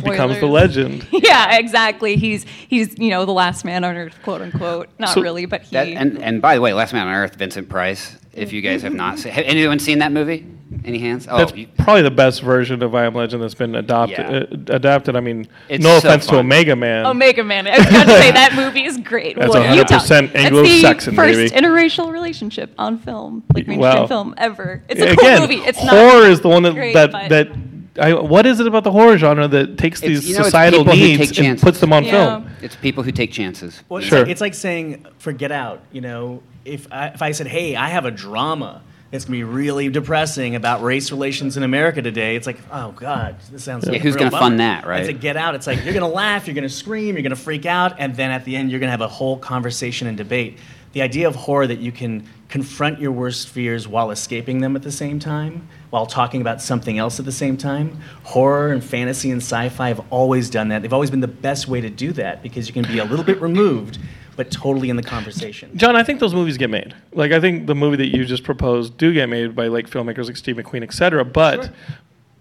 [0.02, 1.06] becomes the legend.
[1.12, 2.16] yeah, exactly.
[2.16, 4.88] He's he's you know the last man on earth, quote unquote.
[4.98, 5.74] Not So- really, but he.
[5.76, 8.16] That, and, and by the way, Last Man on Earth, Vincent Price.
[8.32, 10.44] If you guys have not seen, have anyone seen that movie?
[10.84, 11.28] Any hands?
[11.30, 14.18] Oh, That's you- probably the best version of I Am Legend that's been adopted.
[14.18, 14.72] Yeah.
[14.72, 15.14] Uh, adapted.
[15.14, 16.38] I mean, It's no so offense to.
[16.38, 17.06] Omega Man.
[17.14, 17.68] Omega Man.
[17.68, 19.36] I was going to say that movie is great.
[19.36, 21.66] That's What you 100% tell- Anglo-Saxon, That's the first baby.
[21.66, 24.06] interracial relationship on film, like mainstream Wow.
[24.08, 24.82] film ever.
[24.88, 25.62] It's a Again, cool movie.
[25.64, 27.48] It's not horror is the one that great, that that.
[27.98, 30.48] I, what is it about the horror genre that takes It's- these you know, it's
[30.48, 31.64] societal people who needs take and chances.
[31.64, 32.10] puts them on Yeah.
[32.10, 32.50] film?
[32.62, 33.82] it's people who take chances.
[33.88, 34.20] Well, it's, Sure.
[34.20, 35.82] like, it's like saying, forget out.
[35.92, 39.46] You know, if I, if I said, hey, I have a drama that's going to
[39.46, 43.84] be really depressing about race relations in America today, it's like, oh, God, this sounds
[43.84, 44.42] like Yeah, a who's real gonna bummer.
[44.42, 45.00] fund that, right?
[45.02, 45.54] It's like, get out.
[45.54, 47.94] It's like, you're going to laugh, you're going to scream, you're going to freak out,
[48.00, 50.58] and then at the end, you're going to have a whole conversation and debate.
[50.94, 54.82] The idea of horror that you can confront your worst fears while escaping them at
[54.82, 57.98] the same time, while talking about something else at the same time.
[58.22, 60.82] Horror and fantasy and sci fi have always done that.
[60.82, 63.24] They've always been the best way to do that because you can be a little
[63.24, 63.98] bit removed,
[64.36, 65.76] but totally in the conversation.
[65.76, 66.94] John, I think those movies get made.
[67.12, 70.26] Like I think the movie that you just proposed do get made by like filmmakers
[70.26, 71.24] like Steve McQueen, et cetera.
[71.24, 71.70] But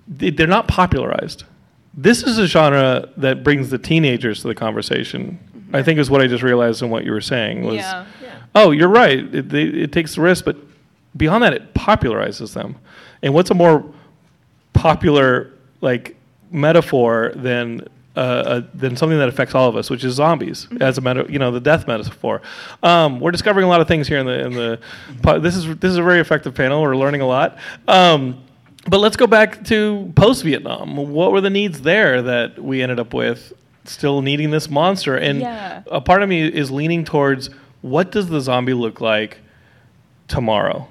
[0.08, 1.44] they- they're not popularized.
[1.96, 5.40] This is a genre that brings the teenagers to the conversation.
[5.76, 7.78] I think is what I just realized in what you were saying was.
[7.78, 8.06] Yeah.
[8.56, 9.20] Oh, you're right.
[9.34, 10.58] It, they, it takes the risk, but
[11.18, 12.76] beyond that, it popularizes them.
[13.22, 13.84] And what's a more
[14.74, 16.16] popular like
[16.52, 21.00] metaphor than uh, uh, than something that affects all of us, which is zombies as
[21.00, 22.42] a meta, you know, the death metaphor.
[22.84, 24.80] Um, we're discovering a lot of things here in the in the.
[25.24, 26.82] po- This is this is a very effective panel.
[26.82, 27.58] We're learning a lot.
[27.88, 28.44] Um,
[28.88, 30.96] but let's go back to post Vietnam.
[30.98, 33.54] What were the needs there that we ended up with?
[33.86, 35.82] Still needing this monster, and Yeah.
[35.92, 37.50] a part of me is leaning towards
[37.84, 39.40] what does the zombie look like
[40.28, 40.88] tomorrow?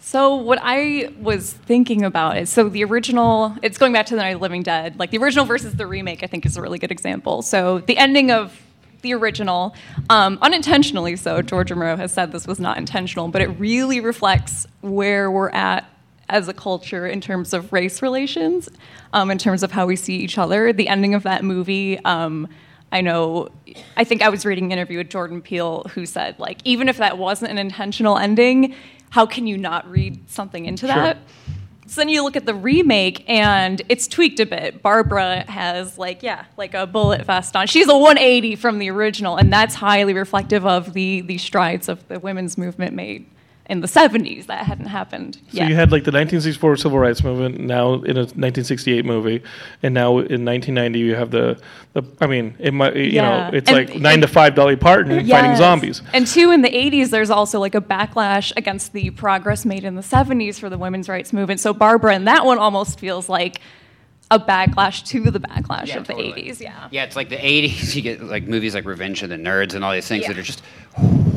[0.00, 3.56] So what I was thinking about is so the original.
[3.62, 4.98] It's going back to the Night of the Living Dead.
[4.98, 7.40] Like the original versus the remake, I think is a really good example.
[7.40, 8.60] So the ending of
[9.00, 9.74] the original,
[10.10, 11.40] um, unintentionally so.
[11.40, 15.88] George Romero has said this was not intentional, but it really reflects where we're at
[16.28, 18.68] as a culture in terms of race relations,
[19.12, 20.72] um, in terms of how we see each other.
[20.72, 21.98] The ending of that movie.
[22.04, 22.48] Um,
[22.94, 23.48] I know,
[23.96, 26.98] I think I was reading an interview with Jordan Peele who said, like, even if
[26.98, 28.76] that wasn't an intentional ending,
[29.10, 31.18] how can you not read something into that?
[31.88, 34.80] So then you look at the remake and it's tweaked a bit.
[34.80, 37.66] Barbara has, like, yeah, like a bullet vest on.
[37.66, 42.06] She's a 180 from the original, and that's highly reflective of the, the strides of
[42.06, 43.26] the women's movement made
[43.70, 44.46] in the 70s.
[44.46, 45.68] That hadn't happened So yet.
[45.68, 49.42] you had like the 1964 civil rights movement, now in a 1968 movie,
[49.82, 51.58] and now in 1990 you have the,
[51.94, 53.48] the I mean, it might you Yeah.
[53.50, 56.02] know it's And- like nine to five Dolly Parton fighting zombies.
[56.12, 59.94] And two, in the 80s, there's also like a backlash against the progress made in
[59.94, 61.60] the 70s for the women's rights movement.
[61.60, 63.60] So Barbara, and that one almost feels like
[64.30, 66.60] a backlash to the backlash Yeah, of the 80s.
[66.60, 66.88] Yeah.
[66.90, 67.94] Yeah, it's like the '80s.
[67.94, 70.28] You get like movies like Revenge of the Nerds and all these things Yeah.
[70.28, 70.62] that are just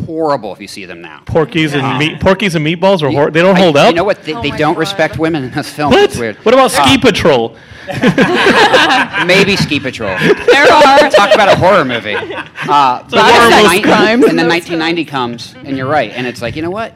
[0.07, 1.21] horrible if you see them now.
[1.25, 3.89] Porky's and meat, Porky's and meatballs are hor- they don't I- hold up.
[3.89, 4.23] You know what?
[4.23, 4.79] They, Oh they don't God.
[4.79, 5.91] respect women in those film.
[5.91, 6.15] What?
[6.17, 6.37] Weird.
[6.37, 7.55] What about Ski Patrol?
[9.25, 10.17] Maybe Ski Patrol.
[10.17, 11.09] There are.
[11.09, 12.15] Talk about a horror movie.
[12.15, 13.63] Uh, but horror yeah, movie.
[13.67, 14.25] nine- crimes.
[14.25, 16.11] and then 1990 comes, and you're right.
[16.11, 16.93] And it's like, you know what?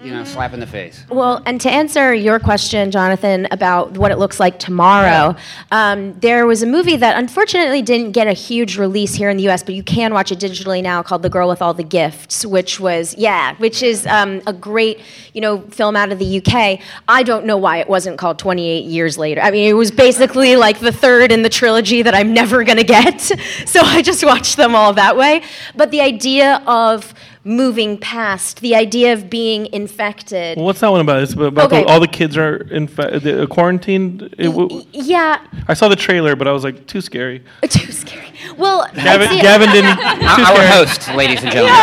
[0.00, 1.04] You know, slap in the face.
[1.08, 5.34] Well, and to answer your question, Jonathan, about what it looks like tomorrow,
[5.72, 9.42] um, there was a movie that unfortunately didn't get a huge release here in the
[9.44, 12.46] U.S., but you can watch it digitally now, called "The Girl with All the Gifts,"
[12.46, 15.00] which was yeah, which is um, a great
[15.34, 16.80] you know film out of the UK.
[17.08, 19.40] I don't know why it wasn't called 28 Years Later.
[19.40, 22.84] I mean, it was basically like the third in the trilogy that I'm never gonna
[22.84, 23.20] get,
[23.66, 25.42] so I just watched them all that way.
[25.74, 31.00] But the idea of moving past the idea of being infected Well, what's that one
[31.00, 31.22] about?
[31.22, 31.82] It's about Okay.
[31.82, 34.22] the, all the kids are in fa- uh, quarantined.
[34.38, 37.42] It w- Yeah, I saw the trailer, but I was like, too scary.
[37.70, 38.26] too scary.
[38.56, 39.96] Well, Gavin, Gavin didn't.
[39.98, 40.66] Too Our scary.
[40.68, 41.74] host, ladies and gentlemen,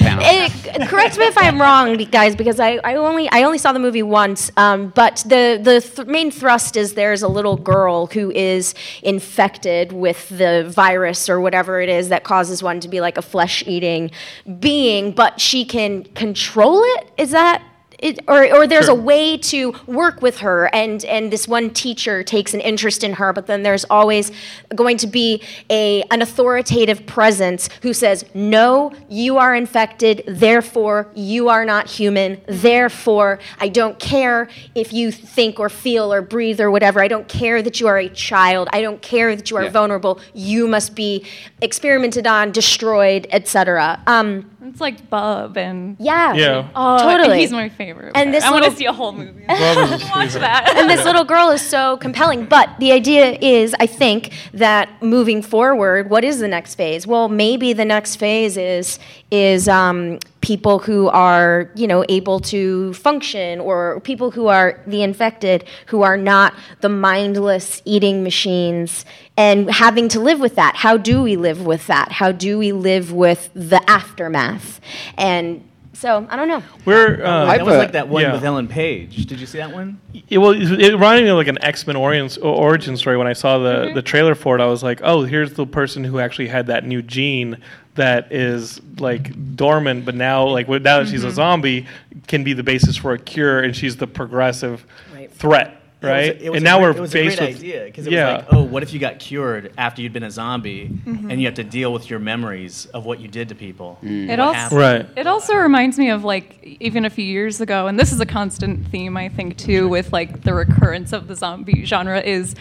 [0.00, 0.48] Yeah.
[0.88, 4.02] Correct me if I'm wrong, guys, because I, I only I only saw the movie
[4.02, 4.50] once.
[4.56, 9.92] Um, but the the th- main thrust is there's a little girl who is infected
[9.92, 13.62] with the virus or whatever it is that causes one to be like a flesh
[13.66, 14.10] eating
[14.58, 17.10] being, but she can control it.
[17.16, 17.62] Is that?
[18.02, 18.96] It, or, or there's Sure.
[18.98, 23.12] a way to work with her and, and this one teacher takes an interest in
[23.14, 24.32] her but then there's always
[24.74, 31.48] going to be a, an authoritative presence who says no you are infected therefore you
[31.50, 36.70] are not human therefore i don't care if you think or feel or breathe or
[36.70, 39.64] whatever i don't care that you are a child i don't care that you are
[39.64, 39.70] Yeah.
[39.70, 41.26] vulnerable you must be
[41.60, 46.68] experimented on destroyed etc um, It's like Bub and yeah Yeah.
[46.74, 47.40] oh, Totally.
[47.40, 48.12] He's my favorite.
[48.14, 49.44] And this I want to see a whole movie.
[49.46, 50.74] Bub is his Watch that.
[50.76, 52.44] and this little girl is so compelling.
[52.44, 57.06] But the idea is, I think, that moving forward, what is the next phase?
[57.06, 58.98] Well, maybe the next phase is
[59.30, 60.18] is um,
[60.50, 66.02] people who are, you know, able to function, or people who are the infected, who
[66.02, 69.04] are not the mindless eating machines,
[69.36, 70.74] and having to live with that.
[70.74, 72.10] How do we live with that?
[72.10, 74.80] How do we live with the aftermath?
[75.16, 76.62] And so, I don't know.
[76.86, 78.32] We're uh, that was like that one yeah.
[78.32, 79.26] with Ellen Page.
[79.26, 80.00] Did you see that one?
[80.30, 83.16] It, well, it it reminded me of like an X Men origin, origin story.
[83.18, 83.94] When I saw the, Mm-hmm.
[83.94, 86.86] the trailer for it, I was like, oh, here's the person who actually had that
[86.86, 87.58] new gene
[88.00, 91.28] that is like dormant, but now like now that she's Mm-hmm.
[91.28, 91.86] a zombie,
[92.26, 94.84] can be the basis for a cure, and she's the progressive
[95.14, 95.30] Right.
[95.32, 96.16] threat, It right?
[96.16, 97.56] was a- it was and a now great- we're it was faced a great with
[97.58, 98.36] idea because it yeah.
[98.36, 101.46] was like, oh, what if you got cured after you'd been a zombie and you
[101.46, 103.98] have to deal with your memories of what you did to people?
[104.02, 104.80] It also happened?
[104.80, 105.06] right.
[105.16, 106.46] It also reminds me of like
[106.80, 110.12] even a few years ago, and this is a constant theme I think too with
[110.12, 112.54] like the recurrence of the zombie genre is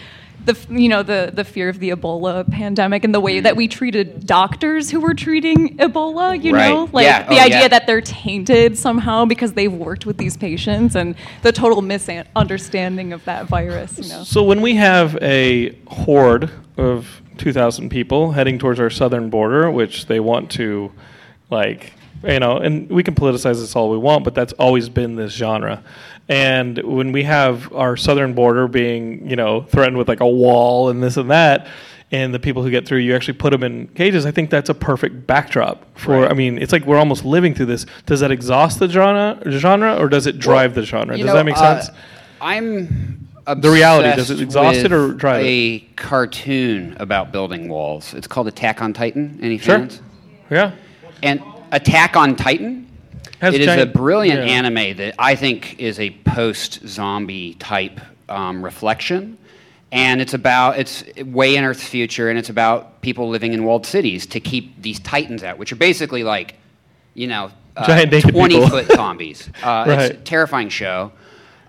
[0.46, 3.68] the you know the the fear of the Ebola pandemic and the way that we
[3.68, 3.72] mm.
[3.72, 6.42] treated doctors who were treating Ebola.
[6.42, 7.24] You know, like Yeah.
[7.24, 7.68] the Oh, idea yeah.
[7.68, 13.24] that they're tainted somehow because they've worked with these patients and the total misunderstanding of
[13.26, 13.98] that virus.
[13.98, 14.24] You know.
[14.24, 20.08] So when we have a horde of 2,000 people heading towards our southern border, which
[20.08, 20.92] they want to,
[21.50, 25.16] like, you know, and we can politicize this all we want, but that's always been
[25.16, 25.84] this genre.
[26.30, 30.90] And when we have our southern border being, you know, threatened with like a wall
[30.90, 31.68] and this and that,
[32.12, 34.26] and the people who get through, you actually put them in cages.
[34.26, 36.28] I think that's a perfect backdrop for.
[36.28, 37.86] I mean, it's like we're almost living through this.
[38.06, 41.18] Does that exhaust the genre, genre, or does it drive the genre?
[41.18, 41.98] Does know, that make uh, sense?
[42.42, 45.48] I'm The reality, does it obsessed exhaust it with or drive it?
[45.48, 48.14] A cartoon about building walls.
[48.14, 49.40] It's called Attack on Titan.
[49.42, 49.80] Any Sure.
[49.80, 50.02] fans?
[50.50, 50.72] Yeah.
[51.24, 52.88] And Attack on Titan.
[53.40, 54.54] Has it is a brilliant yeah.
[54.54, 59.38] anime that I think is a post-zombie type um, reflection,
[59.92, 63.86] and it's about it's way in Earth's future, and it's about people living in walled
[63.86, 66.56] cities to keep these titans out, which are basically like,
[67.14, 69.50] you know, uh, Giant naked twenty-foot zombies.
[69.64, 70.12] Uh, It's Right.
[70.12, 71.12] a terrifying show.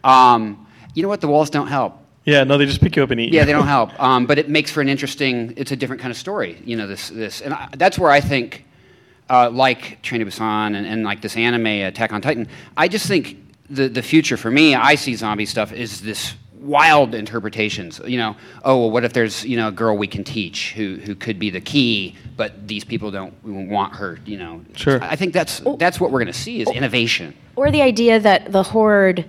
[0.03, 1.21] Um, you know what?
[1.21, 1.97] The walls don't help.
[2.25, 3.33] Yeah, no, they just pick you up and eat.
[3.33, 3.99] Yeah, they don't help.
[4.03, 5.55] Um, but it makes for an interesting.
[5.57, 6.61] It's a different kind of story.
[6.65, 8.65] You know, this this, and I, that's where I think,
[9.31, 13.07] uh, like Train to Busan and, and like this anime Attack on Titan, I just
[13.07, 13.37] think
[13.71, 18.01] the the future for me, I see zombie stuff is this wild interpretations.
[18.05, 20.97] You know, oh well, what if there's you know a girl we can teach who
[20.97, 24.19] who could be the key, but these people don't want her.
[24.27, 25.03] You know, Sure.
[25.03, 27.35] I think that's that's what we're going to see is innovation.
[27.57, 29.25] or the idea that the horde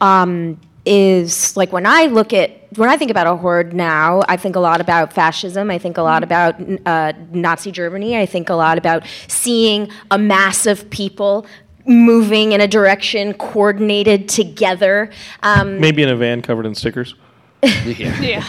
[0.00, 4.36] um, is like when I look at when I think about a horde now, I
[4.36, 5.70] think a lot about fascism.
[5.70, 8.16] I think a lot about uh, Nazi Germany.
[8.16, 11.46] I think a lot about seeing a mass of people
[11.84, 15.10] moving in a direction, coordinated together.
[15.42, 17.14] Um, Maybe in a van covered in stickers.
[17.84, 18.20] Yeah.
[18.20, 18.44] Yeah.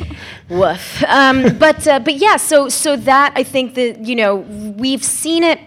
[0.48, 1.02] Woof.
[1.04, 5.42] Um, but uh, but yeah, so so that I think that you know we've seen
[5.42, 5.58] it.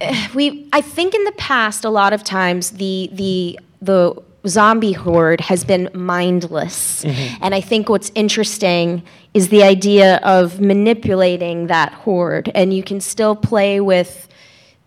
[0.00, 4.14] eh, We I think in the past a lot of times the the the
[4.46, 7.04] zombie horde has been mindless,
[7.40, 9.02] and I think what's interesting
[9.34, 14.28] is the idea of manipulating that horde, and you can still play with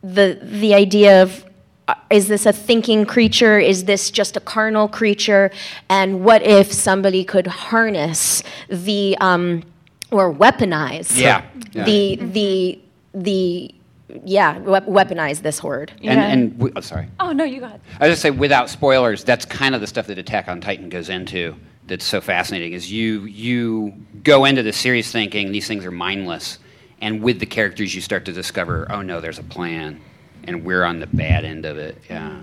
[0.03, 1.45] the the idea of
[1.87, 3.59] uh, is this a thinking creature?
[3.59, 5.51] Is this just a carnal creature?
[5.89, 9.63] And what if somebody could harness the um,
[10.11, 11.43] or weaponize Yeah.
[11.73, 11.85] Yeah.
[11.85, 12.79] the the
[13.13, 13.75] the
[14.23, 16.27] yeah weaponize this horde And Yeah.
[16.27, 17.07] and we, oh, sorry.
[17.19, 17.81] Oh no, you got it.
[17.99, 20.89] I was just say without spoilers, that's kind of the stuff that Attack on Titan
[20.89, 21.55] goes into.
[21.87, 22.73] That's so fascinating.
[22.73, 26.59] Is you you go into the series thinking these things are mindless,
[27.01, 29.99] and with the characters you start to discover, oh no, there's a plan,
[30.45, 31.97] and we're on the bad end of it.
[32.09, 32.41] Yeah.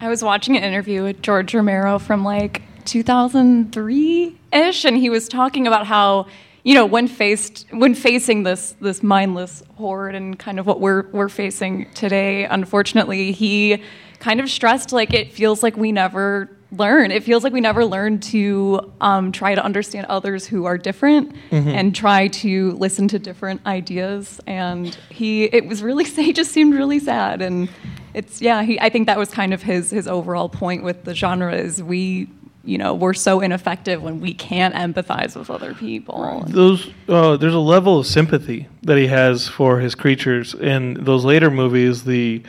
[0.00, 5.28] I was watching an interview with George Romero from like 2003 ish, and he was
[5.28, 6.26] talking about how
[6.64, 11.08] you know, when faced when facing this this mindless horde and kind of what we're
[11.10, 13.82] we're facing today, unfortunately, he
[14.20, 17.10] kind of stressed like it feels like we never learn.
[17.10, 21.34] It feels like we never learn to um, try to understand others who are different
[21.68, 24.40] and try to listen to different ideas.
[24.46, 27.42] And he, it was really, he just seemed really sad.
[27.42, 27.68] And
[28.14, 31.14] it's yeah, he, I think that was kind of his his overall point with the
[31.14, 32.28] genre is we.
[32.64, 36.44] You know, we're so ineffective when we can't empathize with other people.
[36.46, 40.54] those uh, there's a level of sympathy that he has for his creatures.
[40.54, 42.42] In those later movies the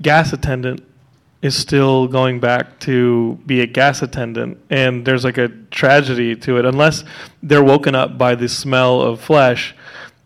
[0.00, 0.82] gas attendant
[1.42, 6.58] is still going back to be a gas attendant and there's like a tragedy to
[6.58, 6.64] it.
[6.64, 7.04] Unless
[7.42, 9.74] they're woken up by the smell of flesh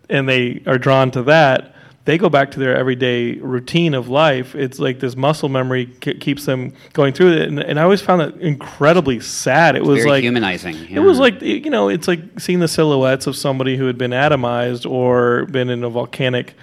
[0.08, 1.74] and they are drawn to that
[2.06, 6.14] they go back to their everyday routine of life it's like this muscle memory k-
[6.14, 9.98] keeps them going through it and, and i always found that incredibly sad it was
[9.98, 10.76] Very like humanizing.
[10.88, 14.12] it was like you know, it's like seeing the silhouettes of somebody who had been
[14.12, 16.54] atomized or been in a volcanic.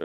[0.00, 0.04] Uh,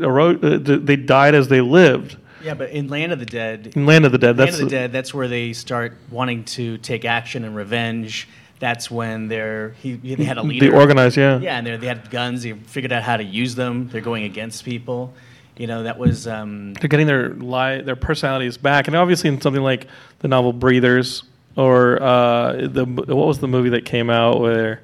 [0.00, 2.16] ero- uh, they died as they lived.
[2.42, 4.64] Yeah, but in Land of the Dead, In Land of the Dead, Land that's of
[4.66, 8.28] the Dead, that's where they start wanting to take action and revenge.
[8.58, 10.70] That's when they're he, they had a leader.
[10.70, 11.16] the organized.
[11.16, 12.42] Yeah, Yeah, and they're- had guns.
[12.42, 13.88] They figured out how to use them.
[13.88, 15.12] They're going against people.
[15.58, 19.40] You know, that was um, they're getting their li- their personalities back, and obviously in
[19.40, 19.86] something like
[20.20, 21.22] the novel Breathers
[21.56, 24.82] or uh, the what was the movie that came out where.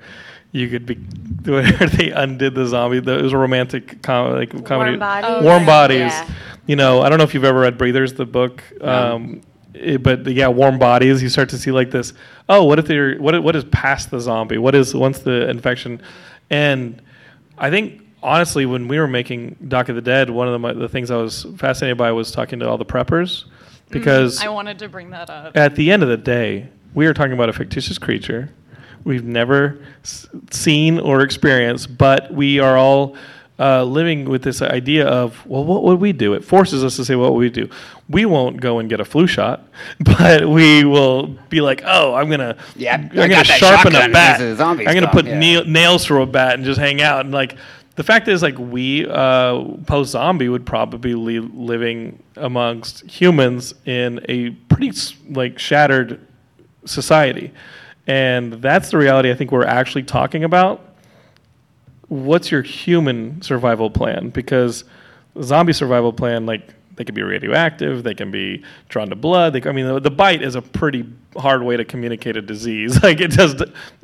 [0.54, 0.96] You could be
[1.50, 3.00] where they undid the zombie.
[3.00, 4.98] The, it was a romantic com- like comedy.
[4.98, 5.30] Bodies?
[5.30, 5.66] Oh, Warm yeah.
[5.66, 5.98] Bodies.
[6.12, 6.28] Yeah.
[6.66, 8.62] You know, I don't know if you've ever read Breathers, the book.
[8.82, 9.40] Um,
[9.74, 11.22] it- but yeah, Warm Bodies.
[11.22, 12.12] You start to see like this.
[12.48, 13.40] Oh, what if they're what?
[13.42, 14.58] What is past the zombie?
[14.58, 16.00] What is once the infection?
[16.50, 17.00] And
[17.58, 20.88] I think honestly, when we were making Doc of the Dead, one of the, the
[20.88, 23.48] things I was fascinated by was talking to all the preppers mm,
[23.90, 25.56] because I wanted to bring that up.
[25.56, 28.50] at the end of the day, we are talking about a fictitious creature
[29.04, 33.16] we've never s- seen or experienced, but we are all
[33.62, 36.34] uh, living with this idea of, well, what would we do?
[36.34, 37.68] It forces us to say, what would we do?
[38.08, 39.64] We won't go and get a flu shot,
[40.00, 44.38] but we will be like, oh, I'm gonna, Yeah, I'm gonna sharpen a bat.
[44.38, 45.38] because of the zombie I'm gonna put yeah.
[45.38, 47.56] nail- nails through a bat and just hang out and like.
[47.94, 54.18] The fact is, like we uh, post zombie would probably be living amongst humans in
[54.30, 54.92] a pretty
[55.28, 56.18] like shattered
[56.86, 57.52] society.
[58.06, 60.91] And that's the reality I think we're actually talking about.
[62.12, 64.28] What's your human survival plan?
[64.28, 64.84] Because
[65.40, 69.54] zombie survival plan, like they can be radioactive, they can be drawn to blood.
[69.54, 71.06] They, I mean, the, the bite is a pretty
[71.38, 72.98] hard way to communicate a disease.
[73.02, 73.58] Like it does,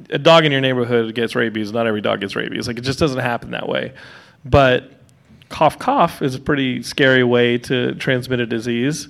[0.09, 1.71] a dog in your neighborhood gets rabies.
[1.71, 2.67] Not every dog gets rabies.
[2.67, 3.93] Like it just doesn't happen that way.
[4.43, 4.91] But
[5.51, 9.09] cough, cough is a pretty scary way to transmit a disease.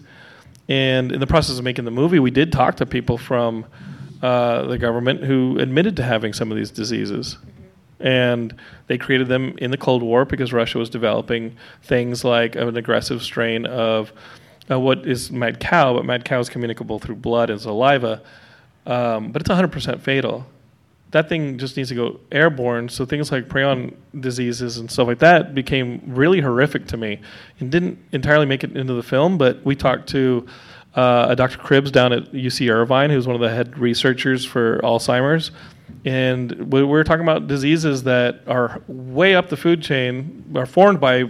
[0.68, 3.64] And in the process of making the movie, we did talk to people from
[4.22, 7.38] uh, the government who admitted to having some of these diseases.
[8.00, 8.54] And
[8.86, 13.22] they created them in the Cold War because Russia was developing things like an aggressive
[13.22, 14.12] strain of
[14.70, 18.22] uh, what is mad cow, but mad cow is communicable through blood and saliva,
[18.86, 20.46] um, but it's 100% fatal.
[21.10, 22.90] That thing just needs to go airborne.
[22.90, 27.20] So things like prion diseases and stuff like that became really horrific to me
[27.60, 29.38] and didn't entirely make it into the film.
[29.38, 30.46] But we talked to
[30.94, 31.58] uh, a Dr.
[31.58, 35.50] Cribbs down at UC Irvine, who's one of the head researchers for Alzheimer's.
[36.04, 40.66] And we we were talking about diseases that are way up the food chain, are
[40.66, 41.24] formed by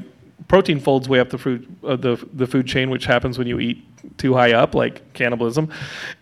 [0.48, 3.60] protein folds way up the food uh, the the food chain, which happens when you
[3.60, 3.84] eat
[4.18, 5.70] too high up, like cannibalism,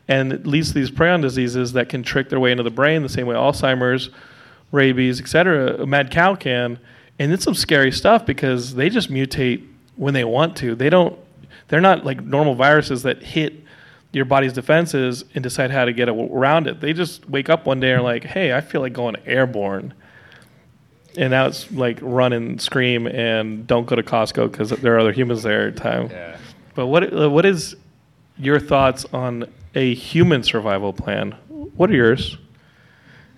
[0.09, 3.03] and it leads to these prion diseases that can trick their way into the brain
[3.03, 4.11] the same way Alzheimer's,
[4.73, 5.83] rabies, etc.
[5.83, 6.79] A mad cow can,
[7.19, 9.67] and it's some scary stuff because they just mutate
[9.97, 10.75] when they want to.
[10.75, 11.19] They don't.
[11.69, 13.66] They're not like normal viruses that hit
[14.17, 16.81] your body's defenses and decide how to get around it.
[16.81, 19.95] They just wake up one day and are like, "Hey, I feel like going airborne."
[21.17, 24.99] and now it's like run and scream and don't go to Costco because there are
[24.99, 26.11] other humans there at the time.
[26.11, 26.37] Yeah.
[26.75, 27.75] But what uh, what is
[28.37, 31.33] your thoughts on a human survival plan?
[31.49, 32.37] What are yours?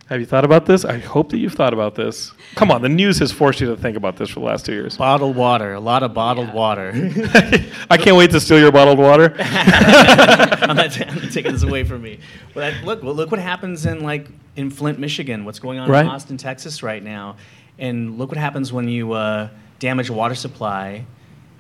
[0.09, 0.87] Have you thought about this?
[0.87, 2.33] I hope that you've thought about this.
[2.55, 4.73] Come on, the news has forced you to think about this for the last two
[4.73, 4.97] years.
[4.97, 5.75] bottled water.
[5.75, 6.93] A lot of bottled water.
[7.91, 9.37] I can't wait to steal your bottled water.
[9.39, 12.21] I'm not, I'm not taking this away from me.
[12.55, 15.45] But I, look, well, look what happens in like in Flint, Michigan.
[15.45, 16.07] What's going on Right.
[16.07, 17.37] in Austin, Texas, right now,
[17.79, 21.05] and look what happens when you uh, damage a water supply.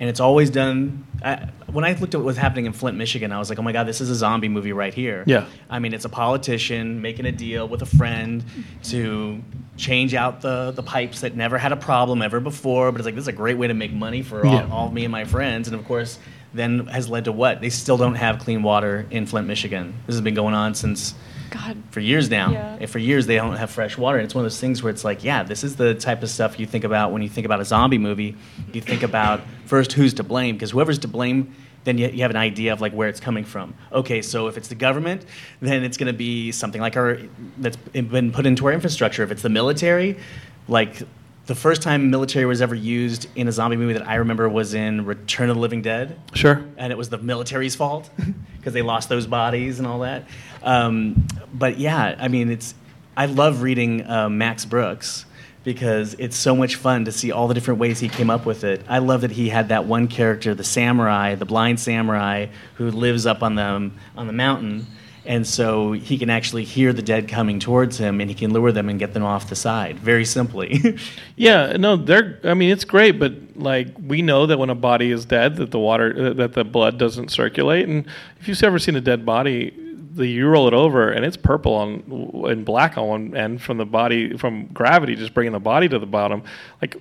[0.00, 1.04] And it's always done.
[1.24, 3.62] I, when I looked at what was happening in Flint, Michigan, I was like, "Oh
[3.62, 5.46] my God, this is a zombie movie right here." Yeah.
[5.68, 8.44] I mean, it's a politician making a deal with a friend
[8.84, 9.42] to
[9.76, 12.92] change out the, the pipes that never had a problem ever before.
[12.92, 14.68] But it's like this is a great way to make money for all, Yeah.
[14.70, 15.66] all me and my friends.
[15.68, 16.18] And of course,
[16.54, 17.60] then has led to what?
[17.60, 19.94] They still don't have clean water in Flint, Michigan.
[20.06, 21.14] This has been going on since
[21.50, 21.76] God.
[21.90, 22.50] for years now.
[22.50, 22.78] Yeah.
[22.80, 24.18] And for years they don't have fresh water.
[24.18, 26.30] And it's one of those things where it's like, yeah, this is the type of
[26.30, 28.36] stuff you think about when you think about a zombie movie.
[28.72, 31.54] You think about first who's to blame because whoever's to blame.
[31.84, 33.74] Then you, you have an idea of like where it's coming from.
[33.92, 35.24] Okay, so if it's the government,
[35.60, 37.18] then it's going to be something like our
[37.58, 39.22] that's been put into our infrastructure.
[39.22, 40.18] If it's the military,
[40.66, 41.02] like
[41.48, 44.74] the first time military was ever used in a zombie movie that I remember was
[44.74, 46.62] in Return of the Living Dead Sure.
[46.76, 48.10] and it was the military's fault
[48.58, 50.26] because they lost those bodies and all that.
[50.62, 52.74] Um, but yeah, I mean, it's
[53.16, 55.24] I love reading uh, Max Brooks
[55.64, 58.62] because it's so much fun to see all the different ways he came up with
[58.62, 58.84] it.
[58.86, 63.24] I love that he had that one character, the samurai, the blind samurai, who lives
[63.24, 64.86] up on the on the mountain.
[65.28, 68.72] And so he can actually hear the dead coming towards him, and he can lure
[68.72, 70.98] them and get them off the side, very simply.
[71.36, 72.40] Yeah, no, they're.
[72.42, 75.70] I mean, it's great, but like we know that when a body is dead, that
[75.70, 77.86] the water, uh, that the blood doesn't circulate.
[77.86, 78.08] And
[78.40, 79.72] if you've ever seen a dead body,
[80.14, 83.78] the you roll it over and it's purple on and black on one end from
[83.78, 86.42] the body from gravity, just bringing the body to the bottom.
[86.82, 86.96] Like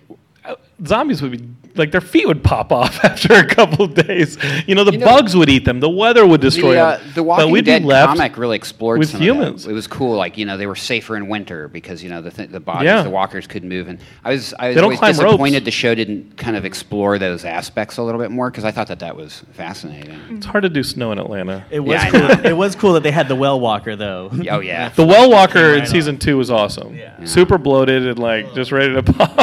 [0.46, 0.56] uh,
[0.86, 4.36] zombies would be like their feet would pop off after a couple of days.
[4.68, 5.80] You know, the You know- bugs would eat them.
[5.80, 7.08] The weather would destroy The, uh, them.
[7.10, 9.26] the But Walking we'd be Dead left comic really explored with some of that.
[9.34, 9.68] humans.
[9.68, 10.16] It was cool.
[10.18, 12.86] Like you know, they were safer in winter because you know the th- the bodies,
[12.86, 13.04] Yeah.
[13.04, 13.88] the walkers could move.
[13.88, 15.66] And I was I was They don't always climb disappointed ropes.
[15.66, 18.88] the show didn't kind of explore those aspects a little bit more because I thought
[18.88, 20.20] that that was fascinating.
[20.32, 21.64] It's hard to do snow in Atlanta.
[21.70, 22.46] it was I cool.
[22.46, 24.32] It was cool that they had the well walker though.
[24.50, 26.96] oh yeah, The Well Walker in right season two was awesome.
[26.96, 27.24] Yeah.
[27.26, 29.38] Super bloated and like just ready to pop.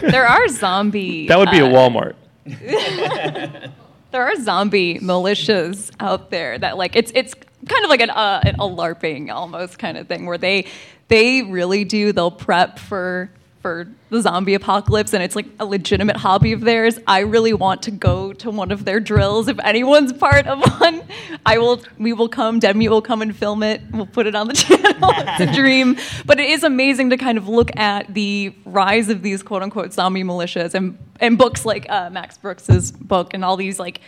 [0.00, 1.28] There are zombie.
[1.28, 2.14] that would be a uh, Walmart.
[4.10, 7.34] there are zombie militias out there that like it's it's
[7.68, 10.66] kind of like an uh, an, a larping almost kind of thing where they
[11.08, 13.30] they really do they'll prep for
[13.62, 17.80] for the zombie apocalypse and it's like a legitimate hobby of theirs i really want
[17.82, 19.48] to go to one of their drills.
[19.48, 21.02] If anyone's part of one
[21.46, 23.80] i will we will come demi will come and film it.
[23.92, 25.10] We'll put it on the channel.
[25.16, 25.96] It's a dream.
[26.26, 29.92] But it is amazing to kind of look at the rise of these quote unquote
[29.92, 34.00] zombie militias and and books like uh, max brooks's book and all these like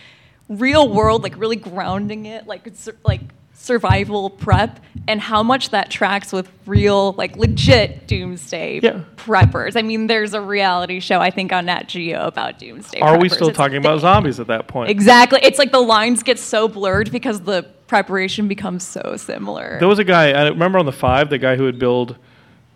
[0.49, 3.21] real world like really grounding it like it's like
[3.65, 9.01] survival prep and how much that tracks with real like legit doomsday Yeah.
[9.17, 13.19] preppers i mean there's a reality show i think on nat geo about doomsday Are
[13.19, 14.91] we still It's talking about zombies at that point?
[14.91, 19.89] exactly it's like the lines get so blurred because the preparation becomes so similar There
[19.89, 20.33] was a guy.
[20.33, 22.17] I remember on the five, the guy who would build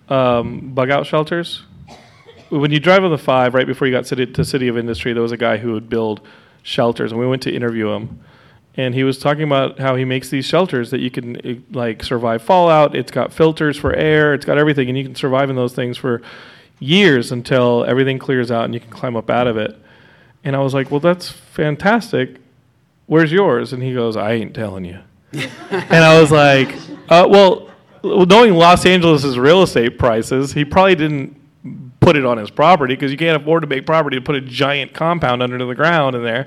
[0.08, 1.64] um, bug out shelters.
[2.50, 5.12] When you drive on the five, right before you got city, to City of Industry,
[5.12, 6.20] there was a guy who would build
[6.62, 8.20] shelters, and we went to interview him.
[8.78, 12.04] And he was talking about how he makes these shelters that you can eh, like
[12.04, 12.94] survive fallout.
[12.94, 14.34] It's got filters for air.
[14.34, 16.22] It's got everything, and you can survive in those things for
[16.78, 19.76] years until everything clears out and you can climb up out of it.
[20.44, 22.36] And I was like, "Well, that's fantastic.
[23.06, 25.00] Where's yours?" And he goes, "I ain't telling you."
[25.32, 26.74] and I was like,
[27.08, 27.68] uh, well,
[28.02, 31.36] well, knowing Los Angeles' real estate prices, he probably didn't
[32.00, 34.40] put it on his property because you can't afford to make property to put a
[34.40, 36.46] giant compound under the ground in there.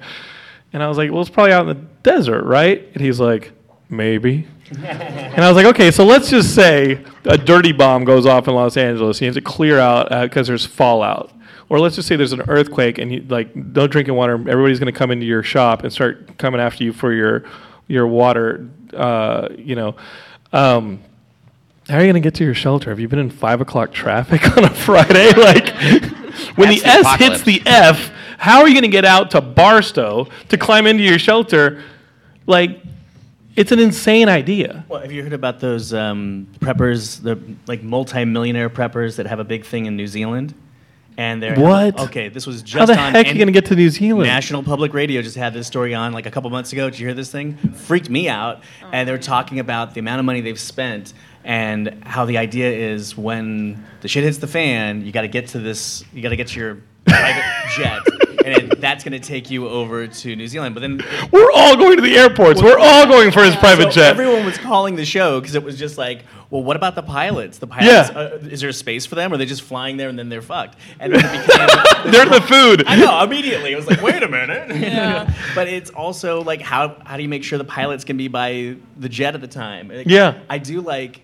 [0.73, 2.87] And I was like, well, it's probably out in the desert, right?
[2.93, 3.51] And he's like,
[3.89, 4.47] maybe.
[4.83, 8.55] and I was like, okay, so let's just say a dirty bomb goes off in
[8.55, 9.19] Los Angeles.
[9.19, 11.31] You have to clear out because there's fallout.
[11.67, 14.33] Or let's just say there's an earthquake and you like no drinking water.
[14.33, 17.45] Everybody's going to come into your shop and start coming after you for your
[17.87, 18.67] your water.
[18.93, 19.95] Uh, you know,
[20.51, 21.01] um,
[21.87, 22.89] how are you going to get to your shelter?
[22.89, 25.31] Have you been in five o'clock traffic on a Friday?
[25.37, 25.69] like
[26.57, 27.19] when the That's the S apocalypse.
[27.19, 28.11] hits the F,
[28.41, 31.83] how are you going to get out to Barstow to climb into your shelter?
[32.47, 32.81] Like,
[33.55, 34.83] it's an insane idea.
[34.89, 39.43] Well, have you heard about those um, preppers, the like multi-millionaire preppers that have a
[39.43, 40.55] big thing in New Zealand?
[41.17, 41.99] And they're What?
[41.99, 43.91] Okay, this was just How the on heck are you going to get to New
[43.91, 44.25] Zealand?
[44.25, 46.89] National Public Radio just had this story on like a couple months ago.
[46.89, 47.57] Did you hear this thing?
[47.57, 48.63] Freaked me out.
[48.91, 51.13] And they're talking about the amount of money they've spent
[51.43, 55.49] and how the idea is when the shit hits the fan, you got to get
[55.49, 57.43] to this, you got to get to your private
[57.77, 58.01] jet.
[58.45, 60.73] And it, that's going to take you over to New Zealand.
[60.75, 62.61] But then We're all going to the airports.
[62.61, 64.09] We're all going for his private so jet.
[64.11, 67.59] Everyone was calling the show because it was just like, well, what about the pilots?
[67.59, 68.17] The pilots, Yeah.
[68.17, 69.31] uh, is there a space for them?
[69.31, 70.77] Or are they just flying there and then they're fucked?
[70.99, 71.67] And then it became,
[72.11, 72.83] They're the food.
[72.87, 73.71] I know immediately.
[73.71, 75.29] It was like, wait a minute.
[75.55, 78.75] but it's also like, how how do you make sure the pilots can be by
[78.97, 79.87] the jet at the time?
[79.89, 80.39] Like, Yeah.
[80.49, 81.21] I do like.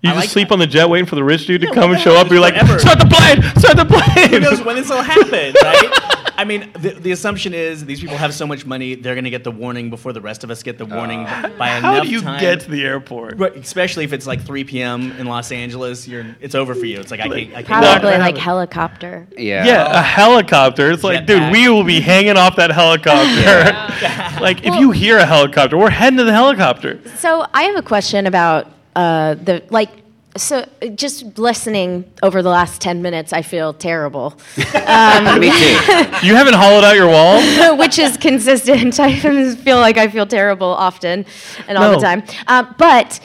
[0.00, 0.54] You I just like sleep that.
[0.54, 2.30] on the jet waiting for the rich dude to come and show hell, up.
[2.30, 4.30] You're like, start the plane, start the plane.
[4.30, 6.07] Who knows when this will happen, right?
[6.38, 9.30] I mean, the, the assumption is these people have so much money, they're going to
[9.30, 12.08] get the warning before the rest of us get the warning by enough How do
[12.08, 12.40] you time.
[12.40, 13.38] get to the airport?
[13.38, 15.10] Right, especially if it's like 3 p.m.
[15.18, 17.00] in Los Angeles, you're it's over for you.
[17.00, 17.34] It's like I can't.
[17.54, 18.18] I can't Probably No.
[18.18, 19.26] like helicopter.
[19.36, 19.64] Yeah.
[19.66, 20.92] Yeah, a helicopter.
[20.92, 21.52] It's like, dude, Jetpack.
[21.52, 24.40] we will be hanging off that helicopter.
[24.40, 27.00] like, if you hear a helicopter, we're heading to the helicopter.
[27.16, 29.90] So I have a question about uh, the like.
[30.38, 35.76] So just listening over the last ten minutes, I feel terrible, Me too.
[36.26, 37.76] You haven't hollowed out your wall?
[37.82, 38.98] which is consistent.
[39.00, 39.14] I
[39.56, 41.26] feel like I feel terrible often
[41.68, 41.96] and all No.
[41.96, 42.22] the time.
[42.46, 43.20] Uh, but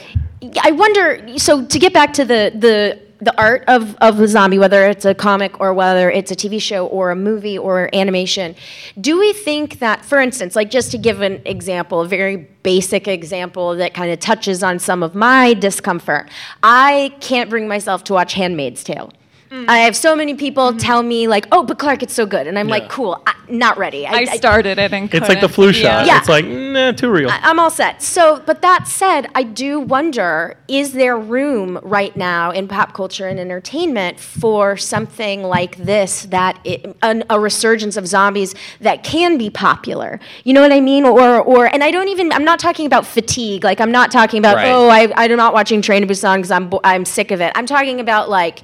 [0.61, 1.37] I wonder.
[1.37, 5.05] So to get back to the the the art of, of the zombie, whether it's
[5.05, 8.55] a comic or whether it's a TV show or a movie or animation,
[8.99, 13.07] do we think that, for instance, like just to give an example, a very basic
[13.07, 16.29] example that kind of touches on some of my discomfort,
[16.61, 19.11] I can't bring myself to watch Handmaid's Tale.
[19.53, 19.65] Mm.
[19.67, 20.79] I have so many people mm-hmm.
[20.79, 22.73] tell me like, "Oh, but Clarke, it's so good," and I'm Yeah.
[22.73, 26.07] like, "Cool, I, not ready." I started it and It's like the flu shot.
[26.07, 26.17] Yeah.
[26.17, 27.29] It's like, nah, too real.
[27.31, 28.01] I'm all set.
[28.01, 33.27] So, but that said, I do wonder is there room right now in pop culture
[33.27, 39.37] and entertainment for something like this that it, an, a resurgence of zombies that can
[39.37, 40.19] be popular?
[40.43, 41.05] You know what I mean?
[41.05, 43.63] Or, or, and I don't even, I'm not talking about fatigue.
[43.63, 44.67] Like, I'm not talking about, Right.
[44.69, 47.51] oh, I, I'm not watching Train to Busan because I'm, I'm sick of it.
[47.55, 48.63] I'm talking about like,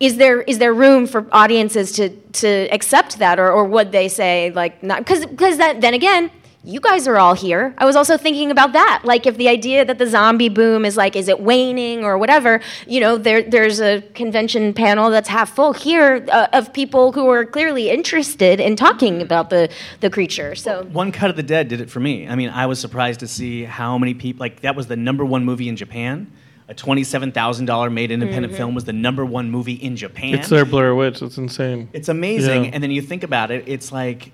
[0.00, 4.08] is there is there room for audiences to to accept that or, or would they
[4.08, 6.30] say like not because because that then again
[6.62, 9.82] you guys are all here i was also thinking about that like if the idea
[9.84, 13.80] that the zombie boom is like is it waning or whatever you know there there's
[13.80, 18.76] a convention panel that's half full here uh, of people who are clearly interested in
[18.76, 19.70] talking about the
[20.00, 22.28] the creature so One Cut of the Dead did it for me.
[22.28, 25.24] I mean, I was surprised to see how many people like that was the number
[25.24, 26.30] one movie in Japan.
[26.70, 28.56] A twenty-seven thousand dollar made independent mm-hmm.
[28.56, 30.34] film was the number one movie in Japan.
[30.34, 31.20] It's their Blair Witch.
[31.20, 31.88] It's insane.
[31.92, 32.66] It's amazing.
[32.66, 32.70] Yeah.
[32.72, 34.30] And then you think about it, it's like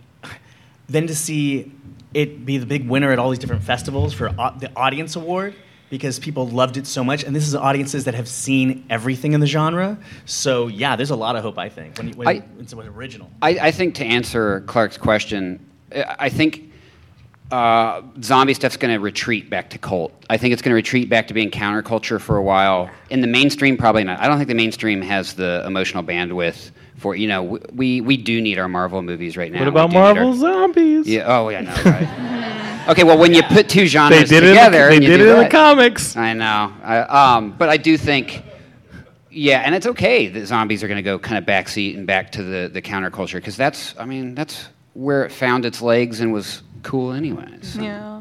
[0.87, 1.73] then to see
[2.13, 5.55] it be the big winner at all these different festivals for au- the audience award
[5.89, 9.41] because people loved it so much and this is audiences that have seen everything in
[9.41, 9.97] the genre.
[10.27, 13.31] So yeah, there's a lot of hope I think when, you- when I- it's original.
[13.41, 15.59] I, I think to answer Clarke's question,
[15.91, 16.66] I I think
[17.51, 20.13] uh, zombie stuff's going to retreat back to cult.
[20.29, 22.91] I think it's going to retreat back to being counterculture for a while.
[23.11, 24.21] In the mainstream, probably not.
[24.21, 27.43] I don't think the mainstream has the emotional bandwidth for you know
[27.73, 29.61] we we do need our Marvel movies right now.
[29.61, 31.07] What about need our- Marvel Zombies?
[31.07, 31.25] Yeah.
[31.27, 31.61] Oh yeah.
[31.61, 31.73] No.
[31.85, 32.89] Right.
[32.89, 33.05] okay.
[33.05, 34.57] Well, when you put two genres They did it.
[34.57, 36.17] In the, they did it in the comics.
[36.17, 36.73] I know.
[36.83, 38.43] I, um, but I do think,
[39.31, 42.33] yeah, and it's okay that zombies are going to go kind of backseat and back
[42.33, 46.33] to the, the counterculture because that's, I mean, that's where it found its legs and
[46.33, 47.75] was cool anyways.
[47.75, 47.83] so.
[47.83, 48.21] Yeah.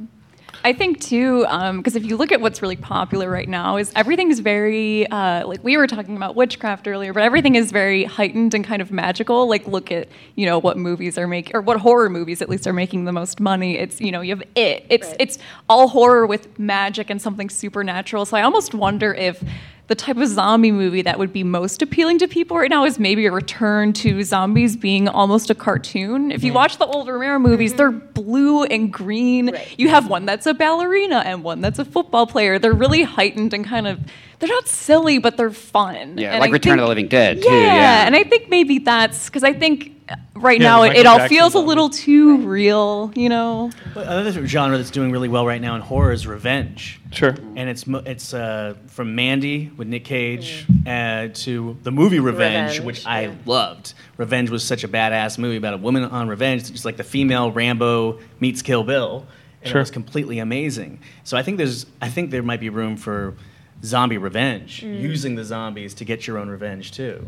[0.63, 1.41] I think too,
[1.77, 5.45] because if you look at what's really popular right now, is everything is very uh,
[5.45, 8.91] like we were talking about witchcraft earlier, but everything is very heightened and kind of
[8.91, 9.47] magical.
[9.47, 12.65] Like look at you know what movies are making or what horror movies at least
[12.65, 13.77] are making the most money.
[13.77, 14.85] It's you know you have it.
[14.89, 15.17] It's Right.
[15.19, 15.37] it's
[15.69, 18.25] all horror with magic and something supernatural.
[18.25, 19.43] So I almost wonder if
[19.87, 22.97] the type of zombie movie that would be most appealing to people right now is
[22.97, 26.31] maybe a return to zombies being almost a cartoon.
[26.31, 27.77] If you watch the old Romero movies, mm-hmm.
[27.77, 29.51] they're blue and green.
[29.51, 29.75] Right.
[29.77, 32.57] You have one that's a ballerina and one that's a football player.
[32.57, 33.99] They're really heightened and kind of
[34.39, 36.17] they're not silly, but they're fun.
[36.17, 38.05] Yeah, And like I Return of the Living Dead, yeah, too, yeah.
[38.05, 39.94] and I think maybe that's because I think
[40.35, 43.71] right Yeah, now it, it all Jackson feels a little too real, you know.
[43.93, 46.99] But Another genre that's doing really well right now in horror is revenge.
[47.11, 47.35] Sure.
[47.55, 52.85] And it's it's uh, from Mandy with Nick Cage uh, to the movie Revenge, Revenge,
[52.85, 53.33] which I yeah.
[53.45, 53.93] loved.
[54.17, 57.03] Revenge was such a badass movie about a woman on revenge, It's just like the
[57.03, 59.25] female Rambo meets Kill Bill,
[59.61, 59.79] and Sure.
[59.79, 60.99] it was completely amazing.
[61.23, 63.35] So I think there's I think there might be room for
[63.83, 67.25] zombie revenge, using the zombies to get your own revenge too.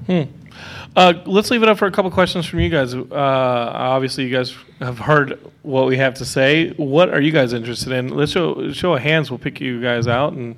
[0.96, 2.96] Uh, let's leave it up for a couple questions from you guys.
[2.96, 6.72] Uh, obviously, you guys have heard what we have to say.
[6.72, 8.10] What are you guys interested in?
[8.10, 9.30] Let's show show of hands.
[9.30, 10.56] We'll pick you guys out, and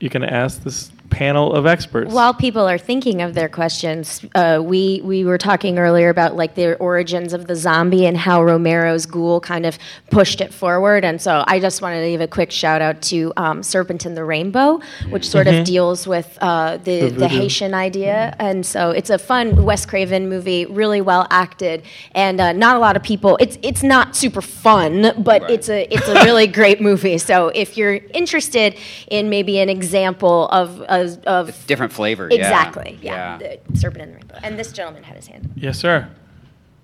[0.00, 2.12] you can ask this panel of experts.
[2.12, 6.54] While people are thinking of their questions, uh, we we were talking earlier about like
[6.54, 9.78] the origins of the zombie and how Romero's Ghoul kind of
[10.10, 11.04] pushed it forward.
[11.04, 14.14] And so I just wanted to give a quick shout out to um, Serpent in
[14.14, 17.28] the Rainbow, which sort of deals with uh, the The the.
[17.28, 18.34] Haitian idea.
[18.38, 21.82] And so it's a fun Wes Craven movie, really well acted,
[22.12, 23.36] and uh, not a lot of people.
[23.40, 27.18] It's it's not super fun, but it's a it's a really great movie.
[27.18, 32.28] So if you're interested in maybe an example of of, of Different flavor.
[32.30, 32.36] yeah.
[32.36, 32.98] Exactly.
[33.02, 33.38] Yeah.
[33.38, 34.38] The Serpent and the Rainbow.
[34.42, 35.44] And this gentleman had his hand.
[35.46, 35.50] up.
[35.56, 36.08] yes, sir.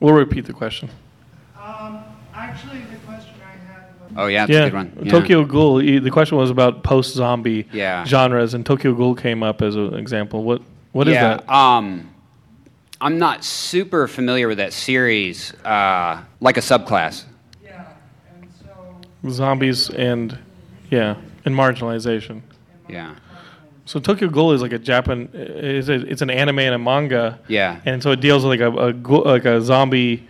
[0.00, 0.90] We'll repeat the question.
[1.60, 2.02] Um,
[2.34, 4.12] actually, the question I had was.
[4.16, 4.98] Oh, yeah, that's yeah, a good one.
[5.02, 5.10] Yeah.
[5.10, 5.78] Tokyo Ghoul.
[5.78, 8.04] The question was about post-zombie Yeah.
[8.04, 10.44] genres, and Tokyo Ghoul came up as an example.
[10.44, 10.62] What
[10.92, 11.50] what is yeah, that?
[11.50, 12.10] Um,
[13.00, 17.24] I'm not super familiar with that series, uh, like a subclass.
[17.62, 17.84] Yeah,
[18.32, 18.48] and
[19.22, 19.30] so.
[19.30, 20.38] Zombies and
[20.90, 22.42] yeah, and marginalization.
[22.88, 23.14] Yeah.
[23.88, 25.30] So Tokyo Ghoul is like a Japan.
[25.32, 27.40] It's, a, it's an anime and a manga.
[27.48, 27.80] Yeah.
[27.86, 30.28] And so it deals with like a, a like a zombie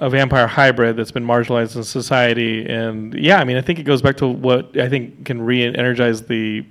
[0.00, 2.66] a vampire hybrid that's been marginalized in society.
[2.66, 6.22] And yeah, I mean, I think it goes back to what I think can re-energize
[6.22, 6.64] the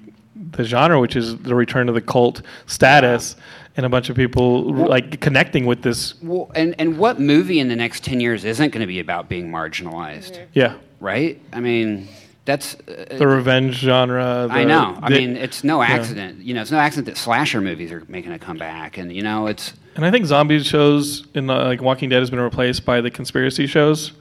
[0.52, 3.36] the genre, which is the return to the cult status,
[3.76, 6.20] and a bunch of people like connecting with this.
[6.24, 9.30] Well, and, and what movie in the next 10 years isn't going to be about
[9.30, 11.40] being marginalized, Yeah, right?
[11.54, 12.08] I mean,
[12.48, 12.76] that's.
[12.88, 14.48] Uh, the revenge genre.
[14.50, 14.98] I the- know.
[15.00, 16.40] I the- mean, it's no accident.
[16.42, 19.46] You know, it's no accident that slasher movies are making a comeback, and you know,
[19.46, 23.02] it's And I think zombie shows in uh, like Walking Dead has been replaced by
[23.02, 24.14] the conspiracy shows.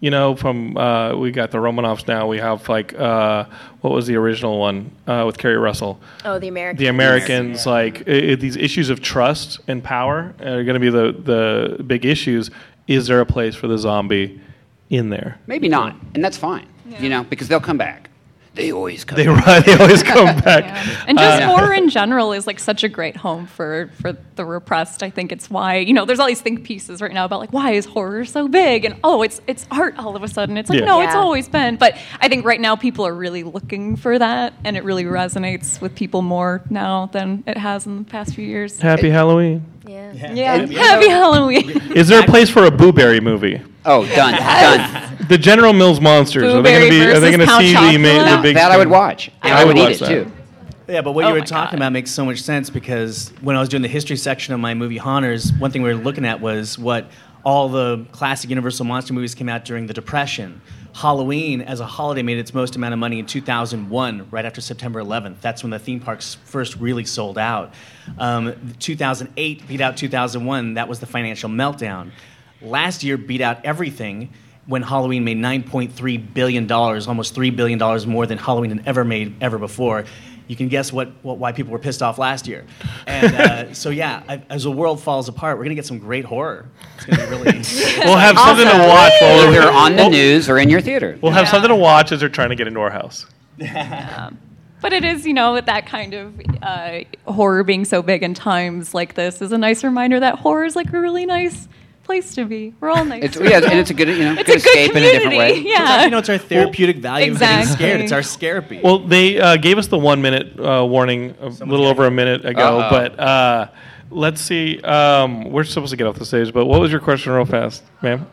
[0.00, 2.26] You know, from uh, we got the Romanoffs now.
[2.26, 3.44] We have like uh,
[3.82, 6.00] what was the original one uh, with Keri Russell?
[6.24, 6.80] Oh, the Americans.
[6.80, 10.90] The Americans, like i i these issues of trust and power are going to be
[10.90, 12.50] the the big issues.
[12.88, 14.40] Is there a place for the zombie
[14.90, 15.38] in there?
[15.46, 16.66] maybe not, and that's fine.
[17.00, 18.08] You know, because they'll come back.
[18.54, 19.16] They always come.
[19.16, 19.64] They back.
[19.64, 20.64] they always come back.
[21.08, 24.44] And just Uh, horror in general is like such a great home for for the
[24.44, 25.02] repressed.
[25.02, 27.52] I think it's why you know there's all these think pieces right now about like
[27.54, 30.58] why is horror so big and oh it's it's art all of a sudden.
[30.58, 30.84] It's like Yeah.
[30.84, 31.76] no, it's always been.
[31.76, 35.80] But I think right now people are really looking for that, and it really resonates
[35.80, 38.78] with people more now than it has in the past few years.
[38.78, 39.64] Happy Halloween.
[39.84, 40.12] Yeah.
[40.32, 41.70] Yeah, And- happy Halloween.
[41.96, 43.60] Is there a place for a Boo Berry movie?
[43.84, 45.16] Oh, done, done.
[45.28, 46.44] The General Mills monsters.
[46.54, 47.04] are they going to be?
[47.04, 48.00] Are they going to see the, Chocula?
[48.26, 48.54] ma- the big?
[48.54, 50.24] that I would watch, and I I would would eat watch it that.
[50.24, 50.32] too.
[50.92, 51.84] Yeah, but what Oh you were talking God.
[51.86, 54.74] about makes so much sense because when I was doing the history section of my
[54.74, 57.06] movie Haunters, one thing we were looking at was what
[57.44, 60.60] all the classic Universal monster movies came out during the Depression.
[60.94, 65.02] Halloween, as a holiday, made its most amount of money in 2001, right after September
[65.02, 65.40] 11th.
[65.40, 67.72] That's when the theme parks first really sold out.
[68.18, 70.74] Um, 2008 beat out 2001.
[70.74, 72.10] That was the financial meltdown.
[72.60, 74.30] Last year beat out everything
[74.66, 79.04] when Halloween made 9.3 billion dollars, almost three billion dollars more than Halloween had ever
[79.04, 80.04] made ever before.
[80.48, 82.64] You can guess what, what why people were pissed off last year.
[83.06, 86.24] And uh, so yeah, I, as the world falls apart, we're gonna get some great
[86.24, 86.68] horror.
[86.96, 87.52] It's gonna be really.
[88.04, 91.18] We'll have something to watch while we're Either on the news or in your theater.
[91.22, 93.26] We'll have something to watch as they're trying to get into our house.
[93.58, 94.30] yeah.
[94.80, 98.34] But it is, you know, with that kind of uh, horror being so big in
[98.34, 101.68] times like this is a nice reminder that horror is like a really nice
[102.12, 102.74] place to be.
[102.80, 103.24] We're all nice.
[103.24, 105.12] It's, yeah, and it's a good, you know, It's good a good escape in a
[105.12, 105.48] different way.
[105.54, 106.04] community, Yeah.
[106.04, 107.74] you know, it's our therapeutic value of getting Exactly.
[107.86, 108.00] scared.
[108.02, 108.80] It's our therapy.
[108.84, 112.44] Well, they uh, gave us the one minute uh, warning a little over a minute
[112.44, 112.90] ago, Uh-oh.
[112.90, 113.68] but uh,
[114.10, 114.78] let's see.
[114.82, 117.82] Um, we're supposed to get off the stage, but what was your question, real fast,
[118.02, 118.26] ma'am?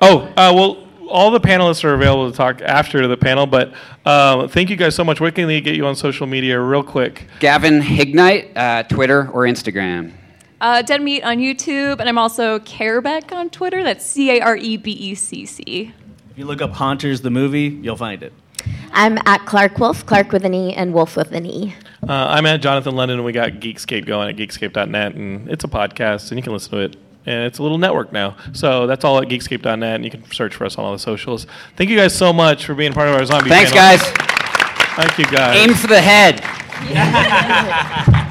[0.00, 3.72] Oh, uh, well, all the panelists are available to talk after the panel, but
[4.06, 5.20] um, thank you guys so much.
[5.20, 7.26] Where can they get you on social media, real quick?
[7.40, 10.12] Gavin Hignight, uh, Twitter or Instagram.
[10.64, 13.82] Uh, Dead Meat on YouTube, and I'm also Carebeck on Twitter.
[13.82, 15.92] That's C A R E B E C C.
[16.30, 18.32] if you look up Haunters the movie, you'll find it.
[18.90, 21.74] I'm at Clarke Wolfe, Clark with an E and Wolf with an E.
[22.08, 25.68] Uh, I'm at Jonathan London, and we got Geekscape going at geekscape.net, and it's a
[25.68, 26.96] podcast, and you can listen to it.
[27.26, 28.34] And it's a little network now.
[28.54, 31.46] So that's all at geekscape.net, and you can search for us on all the socials.
[31.76, 33.98] Thank you guys so much for being part of our zombie Thanks, panel.
[33.98, 34.02] guys.
[34.96, 35.58] Thank you, guys.
[35.58, 36.40] Aim for the head.